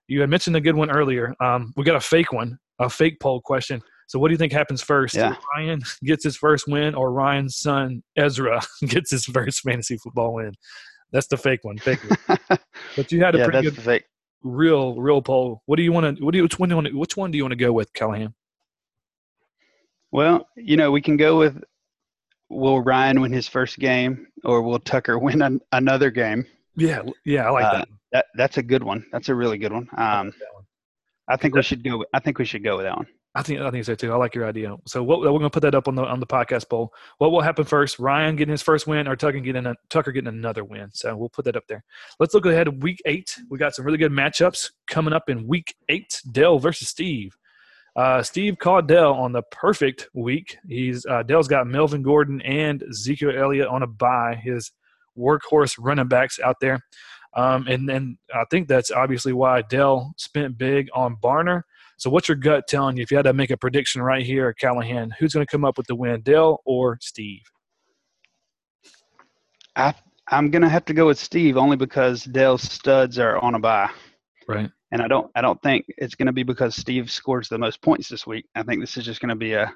[0.08, 1.34] You had mentioned a good one earlier.
[1.40, 3.82] Um, we got a fake one, a fake poll question.
[4.08, 5.14] So what do you think happens first?
[5.14, 5.34] Yeah.
[5.54, 10.52] Ryan gets his first win, or Ryan's son Ezra gets his first fantasy football win?
[11.12, 11.76] That's the fake one.
[11.78, 12.38] Fake one.
[12.96, 14.04] but you had a yeah, pretty good fake
[14.42, 15.62] real real poll.
[15.66, 16.24] What do you want to?
[16.24, 16.44] What do you?
[16.44, 16.88] Which one do you want?
[16.88, 18.34] To, which one do you want to go with, Callahan?
[20.12, 21.62] Well, you know, we can go with
[22.48, 26.44] will Ryan win his first game, or will Tucker win an, another game?
[26.76, 27.88] Yeah, yeah, I like uh, that.
[28.12, 29.06] That that's a good one.
[29.12, 29.88] That's a really good one.
[29.96, 30.32] Um,
[31.28, 32.04] I think we should go.
[32.12, 33.06] I think we should go with that one.
[33.34, 34.12] I think I think so too.
[34.12, 34.74] I like your idea.
[34.86, 36.92] So what, we're going to put that up on the on the podcast poll.
[37.18, 38.00] What will happen first?
[38.00, 40.90] Ryan getting his first win, or Tucker getting a, Tucker getting another win?
[40.92, 41.84] So we'll put that up there.
[42.18, 43.36] Let's look ahead of week eight.
[43.48, 46.20] We got some really good matchups coming up in week eight.
[46.32, 47.36] Dell versus Steve.
[47.94, 50.58] Uh, Steve caught Dell on the perfect week.
[50.66, 54.40] He's uh, Dell's got Melvin Gordon and Ezekiel Elliott on a bye.
[54.42, 54.72] His
[55.16, 56.80] workhorse running backs out there.
[57.36, 61.62] Um, and then I think that's obviously why Dell spent big on Barner.
[62.00, 64.54] So what's your gut telling you if you had to make a prediction right here,
[64.54, 65.12] Callahan?
[65.18, 67.42] Who's going to come up with the win, Dell or Steve?
[69.76, 69.94] I
[70.30, 73.90] I'm gonna have to go with Steve only because Dell's studs are on a bye.
[74.48, 74.70] Right.
[74.92, 78.08] And I don't I don't think it's gonna be because Steve scores the most points
[78.08, 78.46] this week.
[78.54, 79.72] I think this is just gonna be a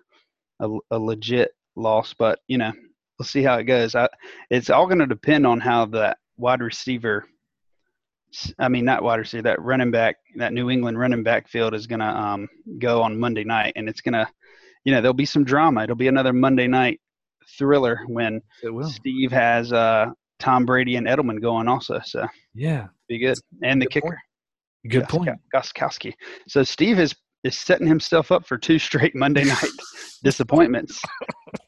[0.61, 2.15] a, a legit loss.
[2.19, 2.73] But you know,
[3.19, 3.95] we'll see how it goes.
[3.95, 4.09] I,
[4.51, 7.27] it's all gonna depend on how that wide receiver.
[8.59, 9.43] I mean, not wide receiver.
[9.43, 13.45] That running back, that New England running back field is gonna um, go on Monday
[13.45, 14.29] night, and it's gonna,
[14.85, 15.85] you know, there'll be some drama.
[15.85, 17.01] It'll be another Monday night
[17.59, 18.41] thriller when
[18.83, 20.07] Steve has uh,
[20.39, 22.01] Tom Brady and Edelman going also.
[22.05, 23.39] So yeah, be good.
[23.63, 24.19] And the kicker, point.
[24.93, 26.15] good point, Gostkowski.
[26.49, 29.71] So Steve is is setting himself up for two straight Monday night
[30.25, 31.03] disappointments.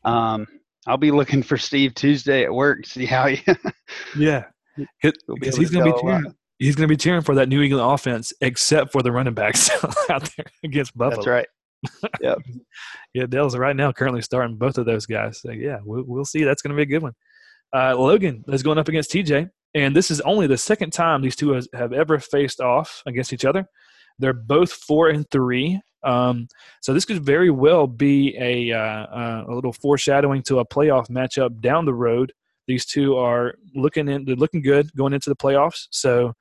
[0.05, 0.47] Um,
[0.87, 2.83] I'll be looking for Steve Tuesday at work.
[2.85, 3.43] To see how he.
[4.17, 4.45] yeah,
[5.03, 6.35] because he's going to be cheering.
[6.59, 9.71] He's going to be cheering for that New England offense, except for the running backs
[10.11, 11.17] out there against Buffalo.
[11.17, 11.47] That's right.
[12.21, 12.39] Yep.
[13.15, 15.41] yeah, Dell's right now currently starting both of those guys.
[15.41, 16.43] So yeah, we'll, we'll see.
[16.43, 17.13] That's going to be a good one.
[17.75, 21.37] Uh, Logan is going up against TJ, and this is only the second time these
[21.37, 23.67] two has, have ever faced off against each other.
[24.19, 25.81] They're both four and three.
[26.03, 26.49] Um,
[26.81, 31.09] so this could very well be a, uh, uh, a little foreshadowing to a playoff
[31.09, 32.33] matchup down the road.
[32.67, 35.87] These two are looking in, they're looking good going into the playoffs.
[35.91, 36.33] So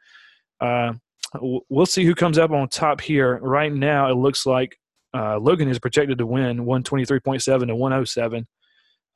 [0.61, 0.93] uh,
[1.41, 3.39] we'll see who comes up on top here.
[3.41, 4.77] Right now, it looks like
[5.13, 8.47] uh, Logan is projected to win 123.7 to 107.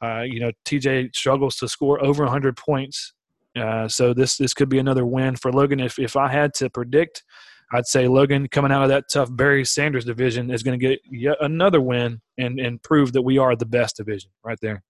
[0.01, 3.13] Uh, you know, TJ struggles to score over 100 points.
[3.57, 5.79] Uh, so this this could be another win for Logan.
[5.79, 7.23] If if I had to predict,
[7.73, 10.99] I'd say Logan coming out of that tough Barry Sanders division is going to get
[11.09, 14.83] yet another win and and prove that we are the best division right there.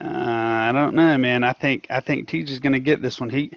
[0.00, 1.44] Uh, I don't know, man.
[1.44, 3.30] I think I think TJ's going to get this one.
[3.30, 3.52] He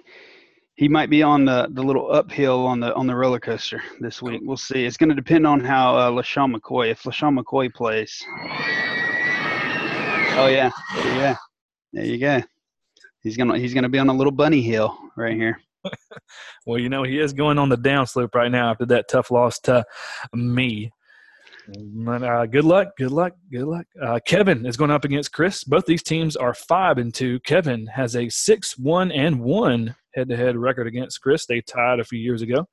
[0.74, 4.22] he might be on the, the little uphill on the on the roller coaster this
[4.22, 4.40] week.
[4.44, 4.84] We'll see.
[4.84, 6.90] It's going to depend on how uh, LeSean McCoy.
[6.90, 8.24] If LeSean McCoy plays,
[10.34, 11.36] Oh yeah, yeah.
[11.92, 12.40] There you go.
[13.22, 15.60] He's gonna he's gonna be on a little bunny hill right here.
[16.66, 19.58] well, you know he is going on the downslope right now after that tough loss
[19.60, 19.84] to
[20.32, 20.90] me.
[21.68, 23.86] Uh, good luck, good luck, good luck.
[24.00, 25.64] Uh, Kevin is going up against Chris.
[25.64, 27.40] Both these teams are five and two.
[27.40, 31.46] Kevin has a six one and one head to head record against Chris.
[31.46, 32.66] They tied a few years ago.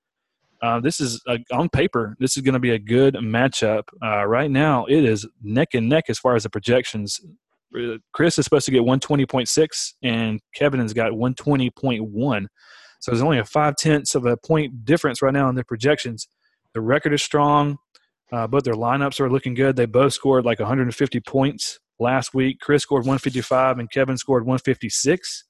[0.61, 1.23] Uh, this is
[1.53, 2.17] on paper.
[2.19, 3.83] This is going to be a good matchup.
[4.03, 7.21] Uh, right now, it is neck and neck as far as the projections
[7.77, 12.45] uh, Chris is supposed to get 120.6 and Kevin has got 120.1.
[12.99, 16.27] So there's only a five tenths of a point difference right now in their projections.
[16.73, 17.77] The record is strong.
[18.31, 19.75] Uh, both their lineups are looking good.
[19.75, 22.59] They both scored like 150 points last week.
[22.59, 25.45] Chris scored 155 and Kevin scored 156.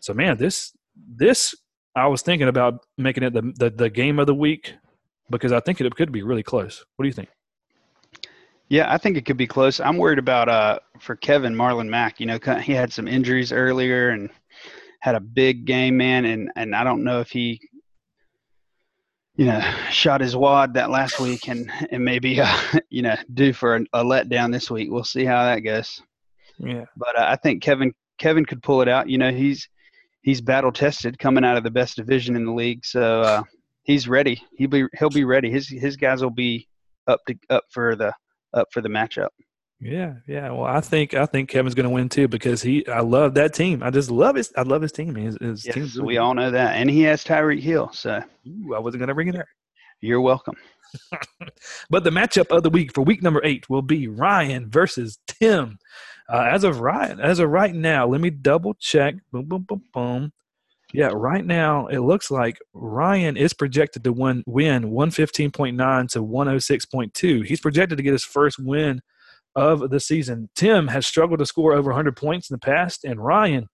[0.00, 0.72] So man, this
[1.16, 1.54] this
[1.96, 4.74] I was thinking about making it the the, the game of the week
[5.30, 6.84] because I think it could be really close.
[6.96, 7.28] What do you think?
[8.68, 9.80] Yeah, I think it could be close.
[9.80, 12.20] I'm worried about uh for Kevin Marlon Mack.
[12.20, 14.30] You know, he had some injuries earlier and
[15.00, 17.60] had a big game, man, and and I don't know if he,
[19.36, 22.56] you know, shot his wad that last week and and maybe uh,
[22.90, 24.90] you know due for a, a letdown this week.
[24.90, 26.00] We'll see how that goes.
[26.58, 29.08] Yeah, but uh, I think Kevin Kevin could pull it out.
[29.08, 29.68] You know, he's
[30.22, 33.42] he's battle tested coming out of the best division in the league, so uh,
[33.82, 34.42] he's ready.
[34.56, 35.50] He'll be he'll be ready.
[35.50, 36.68] His his guys will be
[37.06, 38.12] up to up for the
[38.52, 39.30] up for the matchup.
[39.84, 40.50] Yeah, yeah.
[40.50, 42.88] Well, I think I think Kevin's going to win too because he.
[42.88, 43.82] I love that team.
[43.82, 44.50] I just love his.
[44.56, 45.14] I love his team.
[45.14, 46.06] His, his yes, team.
[46.06, 47.90] We all know that, and he has Tyreek Hill.
[47.92, 49.44] So Ooh, I wasn't going to bring it up.
[50.00, 50.54] You're welcome.
[51.90, 55.78] but the matchup of the week for week number eight will be Ryan versus Tim.
[56.32, 59.16] Uh, as of right as of right now, let me double check.
[59.32, 60.32] Boom, boom, boom, boom.
[60.94, 67.44] Yeah, right now it looks like Ryan is projected to win win 115.9 to 106.2.
[67.44, 69.02] He's projected to get his first win
[69.56, 70.48] of the season.
[70.54, 73.68] Tim has struggled to score over 100 points in the past, and Ryan,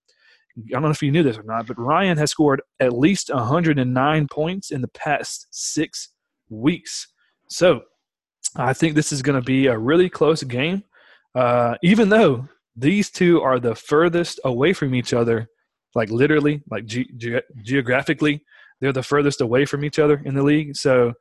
[0.58, 3.32] I don't know if you knew this or not, but Ryan has scored at least
[3.32, 6.10] 109 points in the past six
[6.48, 7.08] weeks.
[7.48, 7.82] So
[8.56, 10.84] I think this is going to be a really close game,
[11.34, 15.48] uh, even though these two are the furthest away from each other
[15.94, 18.44] like literally, like ge- ge- geographically,
[18.80, 20.76] they're the furthest away from each other in the league.
[20.76, 21.12] So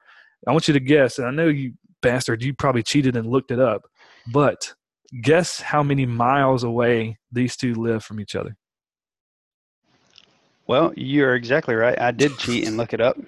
[0.47, 3.51] I want you to guess, and I know you bastard, you probably cheated and looked
[3.51, 3.83] it up,
[4.31, 4.73] but
[5.21, 8.55] guess how many miles away these two live from each other.
[10.67, 11.99] Well, you're exactly right.
[11.99, 13.17] I did cheat and look it up.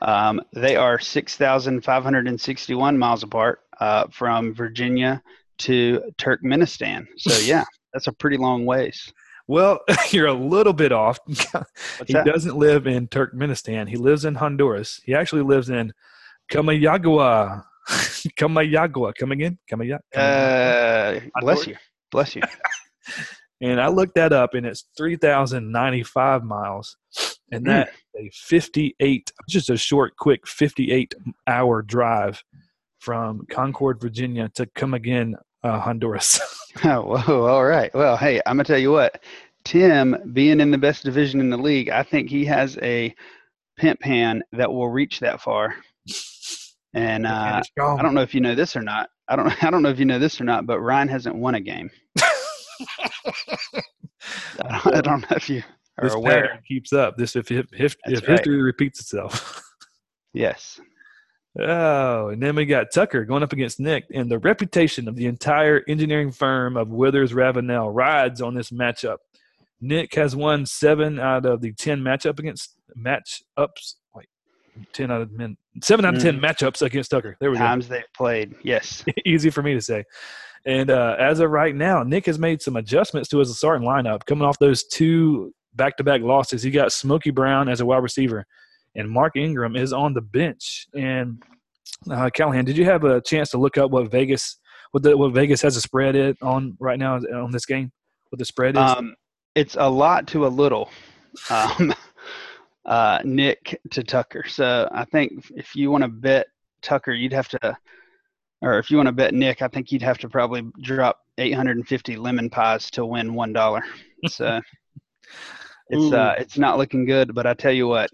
[0.00, 5.22] Um, they are 6,561 miles apart uh, from Virginia
[5.58, 7.06] to Turkmenistan.
[7.18, 9.12] So, yeah, that's a pretty long ways.
[9.46, 9.80] Well,
[10.10, 11.18] you're a little bit off.
[12.06, 13.86] he doesn't live in Turkmenistan.
[13.86, 15.02] He lives in Honduras.
[15.04, 15.92] He actually lives in
[16.50, 17.66] Comayagua.
[18.38, 19.14] Comayagua.
[19.18, 19.58] Come again?
[19.70, 20.00] Comayagua.
[20.14, 21.76] Uh, bless you.
[22.10, 22.42] Bless you.
[23.60, 26.96] and I looked that up, and it's 3,095 miles.
[27.52, 28.28] And that mm.
[28.28, 31.14] a 58, just a short, quick 58
[31.48, 32.42] hour drive
[33.00, 35.34] from Concord, Virginia to come again,
[35.64, 36.40] uh, Honduras.
[36.84, 37.92] oh, whoa, all right.
[37.94, 39.22] Well, hey, I'm gonna tell you what.
[39.64, 43.14] Tim, being in the best division in the league, I think he has a
[43.76, 45.74] pimp hand that will reach that far.
[46.94, 49.10] And uh, I don't know if you know this or not.
[49.28, 49.50] I don't.
[49.64, 51.90] I don't know if you know this or not, but Ryan hasn't won a game.
[54.62, 55.62] I, don't, I, don't, know if you
[55.98, 56.42] are this aware.
[56.42, 57.16] pattern keeps up.
[57.16, 58.30] This if if, if, if right.
[58.30, 59.62] history repeats itself.
[60.34, 60.80] yes.
[61.58, 65.26] Oh, and then we got Tucker going up against Nick, and the reputation of the
[65.26, 69.18] entire engineering firm of Withers Ravenel rides on this matchup.
[69.80, 73.94] Nick has won seven out of the ten matchup against matchups.
[74.92, 76.44] Ten out of men, seven out of ten mm.
[76.44, 77.36] matchups against Tucker.
[77.40, 77.68] There we Times go.
[77.68, 79.04] Times they've played, yes.
[79.24, 80.04] Easy for me to say.
[80.66, 84.26] And uh, as of right now, Nick has made some adjustments to his starting lineup.
[84.26, 88.46] Coming off those two back-to-back losses, he got Smokey Brown as a wide receiver
[88.94, 90.86] and Mark Ingram is on the bench.
[90.94, 91.42] And
[92.10, 94.58] uh, Callahan, did you have a chance to look up what Vegas
[94.92, 97.92] what the, what Vegas has a spread it on right now on this game?
[98.30, 98.82] What the spread is?
[98.82, 99.14] Um,
[99.54, 100.90] it's a lot to a little.
[101.48, 101.94] Um,
[102.86, 104.44] uh, Nick to Tucker.
[104.46, 106.46] So I think if you want to bet
[106.82, 107.76] Tucker, you'd have to,
[108.62, 112.16] or if you want to bet Nick, I think you'd have to probably drop 850
[112.16, 113.82] lemon pies to win one dollar.
[114.28, 114.60] So
[115.88, 117.34] it's uh, it's not looking good.
[117.34, 118.10] But I tell you what,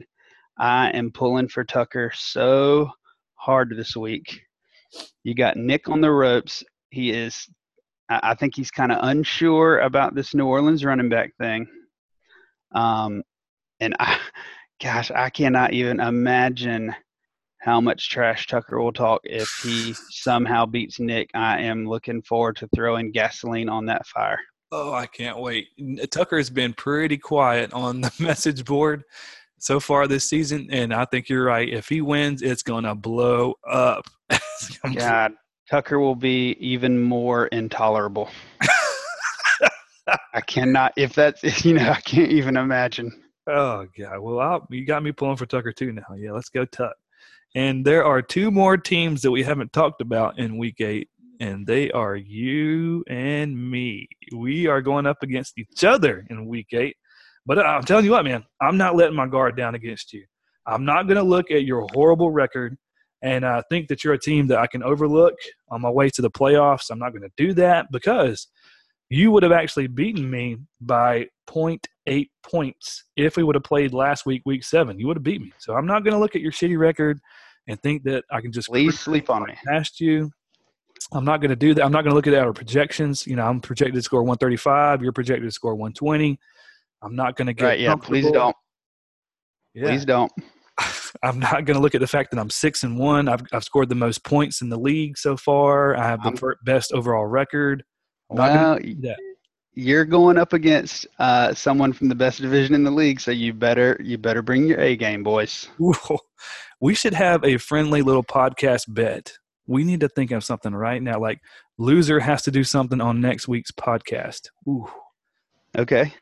[0.59, 2.91] I am pulling for Tucker so
[3.35, 4.41] hard this week.
[5.25, 6.65] You got Nick on the ropes.
[6.91, 7.49] He is,
[8.09, 11.67] I think he's kind of unsure about this New Orleans running back thing.
[12.75, 13.23] Um,
[13.81, 14.19] and I,
[14.83, 16.95] gosh, I cannot even imagine
[17.61, 21.31] how much trash Tucker will talk if he somehow beats Nick.
[21.35, 24.39] I am looking forward to throwing gasoline on that fire.
[24.73, 25.69] Oh, I can't wait.
[26.11, 29.05] Tucker has been pretty quiet on the message board
[29.59, 31.69] so far this season, and I think you're right.
[31.69, 34.07] If he wins, it's gonna blow up.
[34.95, 35.33] God,
[35.71, 38.29] Tucker will be even more intolerable.
[40.35, 40.93] I cannot.
[40.97, 43.11] If that's you know, I can't even imagine.
[43.49, 44.19] Oh God!
[44.21, 46.15] Well, I'll, you got me pulling for Tucker too now.
[46.17, 46.95] Yeah, let's go Tuck.
[47.55, 51.09] And there are two more teams that we haven't talked about in Week Eight,
[51.41, 54.09] and they are you and me.
[54.35, 56.97] We are going up against each other in Week Eight.
[57.47, 60.25] But I'm telling you what, man, I'm not letting my guard down against you.
[60.67, 62.77] I'm not going to look at your horrible record
[63.23, 65.35] and uh, think that you're a team that I can overlook
[65.71, 66.91] on my way to the playoffs.
[66.91, 68.49] I'm not going to do that because
[69.09, 71.29] you would have actually beaten me by
[72.07, 74.99] 0.8 points if we would have played last week, week seven.
[74.99, 75.53] You would have beat me.
[75.59, 77.19] So I'm not going to look at your shitty record
[77.69, 80.31] and think that I can just please sleep on me past you.
[81.13, 81.85] I'm not going to do that.
[81.85, 83.27] I'm not going to look at our projections.
[83.27, 85.03] You know, I'm projected to score 135.
[85.03, 86.39] You're projected to score 120.
[87.03, 87.81] I'm not going to get right.
[87.81, 88.57] Yeah, please don't.
[89.75, 89.89] Yeah.
[89.89, 90.33] Please don't.
[91.23, 93.29] I'm not going to look at the fact that I'm six and one.
[93.29, 95.97] I've I've scored the most points in the league so far.
[95.97, 97.85] I have the I'm, best overall record.
[98.31, 98.79] I'm well,
[99.77, 103.53] you're going up against uh, someone from the best division in the league, so you
[103.53, 105.69] better you better bring your A game, boys.
[105.81, 105.95] Ooh,
[106.81, 109.35] we should have a friendly little podcast bet.
[109.67, 111.21] We need to think of something right now.
[111.21, 111.41] Like
[111.79, 114.49] loser has to do something on next week's podcast.
[114.67, 114.89] Ooh.
[115.77, 116.13] Okay.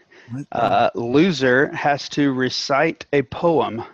[0.50, 3.84] Uh, loser has to recite a poem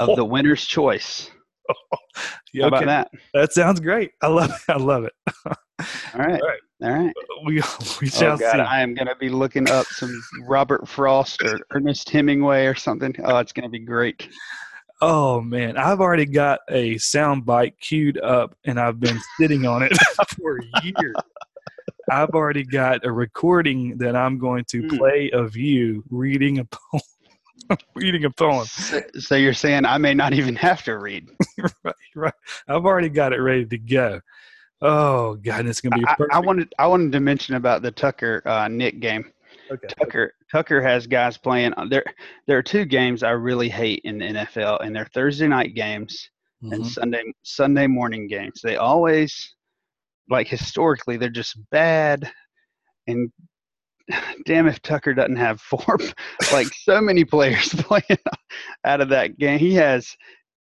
[0.00, 1.30] of the winner's choice.
[2.54, 3.10] yeah, How about that?
[3.34, 4.12] That sounds great.
[4.22, 4.72] I love it.
[4.72, 5.12] I love it.
[5.46, 5.54] All
[6.14, 6.40] right.
[6.40, 6.60] All right.
[6.84, 7.14] All right.
[7.44, 7.60] We,
[8.00, 8.60] we shall oh God, see.
[8.60, 13.14] I am going to be looking up some Robert Frost or Ernest Hemingway or something.
[13.22, 14.30] Oh, it's going to be great.
[15.02, 19.82] Oh man, I've already got a sound bite queued up and I've been sitting on
[19.82, 19.92] it
[20.38, 21.16] for years.
[22.10, 24.96] I've already got a recording that I'm going to hmm.
[24.96, 27.02] play of you reading a poem.
[27.94, 28.64] reading a poem.
[28.64, 31.28] So, so, you're saying I may not even have to read.
[31.82, 32.34] right, right.
[32.68, 34.20] I've already got it ready to go.
[34.84, 36.04] Oh God, it's gonna be.
[36.06, 39.32] I, I, wanted I wanted to mention about the Tucker uh, Nick game.
[39.70, 39.88] Okay.
[39.98, 41.72] Tucker Tucker has guys playing.
[41.78, 42.04] Uh, there
[42.46, 46.28] there are two games I really hate in the NFL, and they're Thursday night games
[46.62, 46.74] mm-hmm.
[46.74, 48.60] and Sunday Sunday morning games.
[48.62, 49.54] They always
[50.28, 52.30] like historically they're just bad
[53.06, 53.32] and
[54.46, 55.98] damn if Tucker doesn't have four
[56.52, 58.18] like so many players playing
[58.84, 59.58] out of that game.
[59.58, 60.14] He has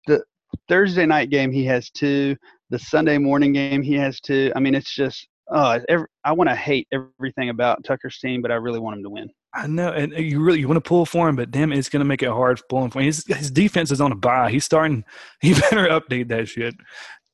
[0.06, 0.22] the
[0.68, 2.36] Thursday night game he has two,
[2.72, 4.50] the Sunday morning game he has two.
[4.56, 8.50] I mean it's just oh every, I want to hate everything about Tucker's team, but
[8.50, 9.30] I really want him to win.
[9.54, 12.00] I know, and you really you want to pull for him, but damn, it's going
[12.00, 13.04] to make it hard pulling for him.
[13.04, 14.50] His, his defense is on a bye.
[14.50, 15.04] He's starting.
[15.42, 16.74] He better update that shit.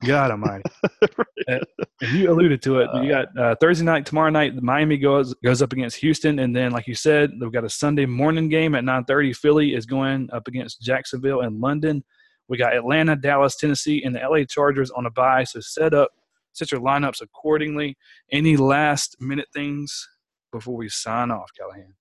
[0.04, 0.64] God Almighty.
[1.48, 1.64] and
[2.12, 2.88] you alluded to it.
[2.94, 4.54] You got uh, Thursday night, tomorrow night.
[4.60, 8.06] Miami goes goes up against Houston, and then, like you said, we've got a Sunday
[8.06, 9.32] morning game at nine thirty.
[9.32, 12.02] Philly is going up against Jacksonville and London.
[12.48, 15.44] We got Atlanta, Dallas, Tennessee, and the LA Chargers on a bye.
[15.44, 16.10] So set up,
[16.52, 17.96] set your lineups accordingly.
[18.32, 20.08] Any last minute things
[20.52, 21.94] before we sign off, Callahan?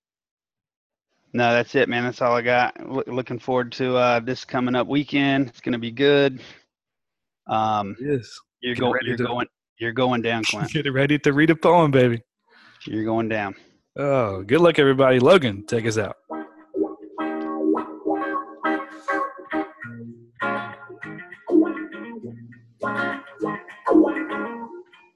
[1.34, 2.04] No, that's it, man.
[2.04, 3.08] That's all I got.
[3.08, 5.48] looking forward to uh, this coming up weekend.
[5.48, 6.40] It's going to be good.
[7.46, 8.28] Um, yes.
[8.60, 9.46] You're, go, you're to, going.
[9.78, 10.70] You're going down, Clint.
[10.72, 12.22] Get ready to read a poem, baby.
[12.86, 13.54] You're going down.
[13.96, 15.20] Oh, good luck, everybody.
[15.20, 16.16] Logan, take us out.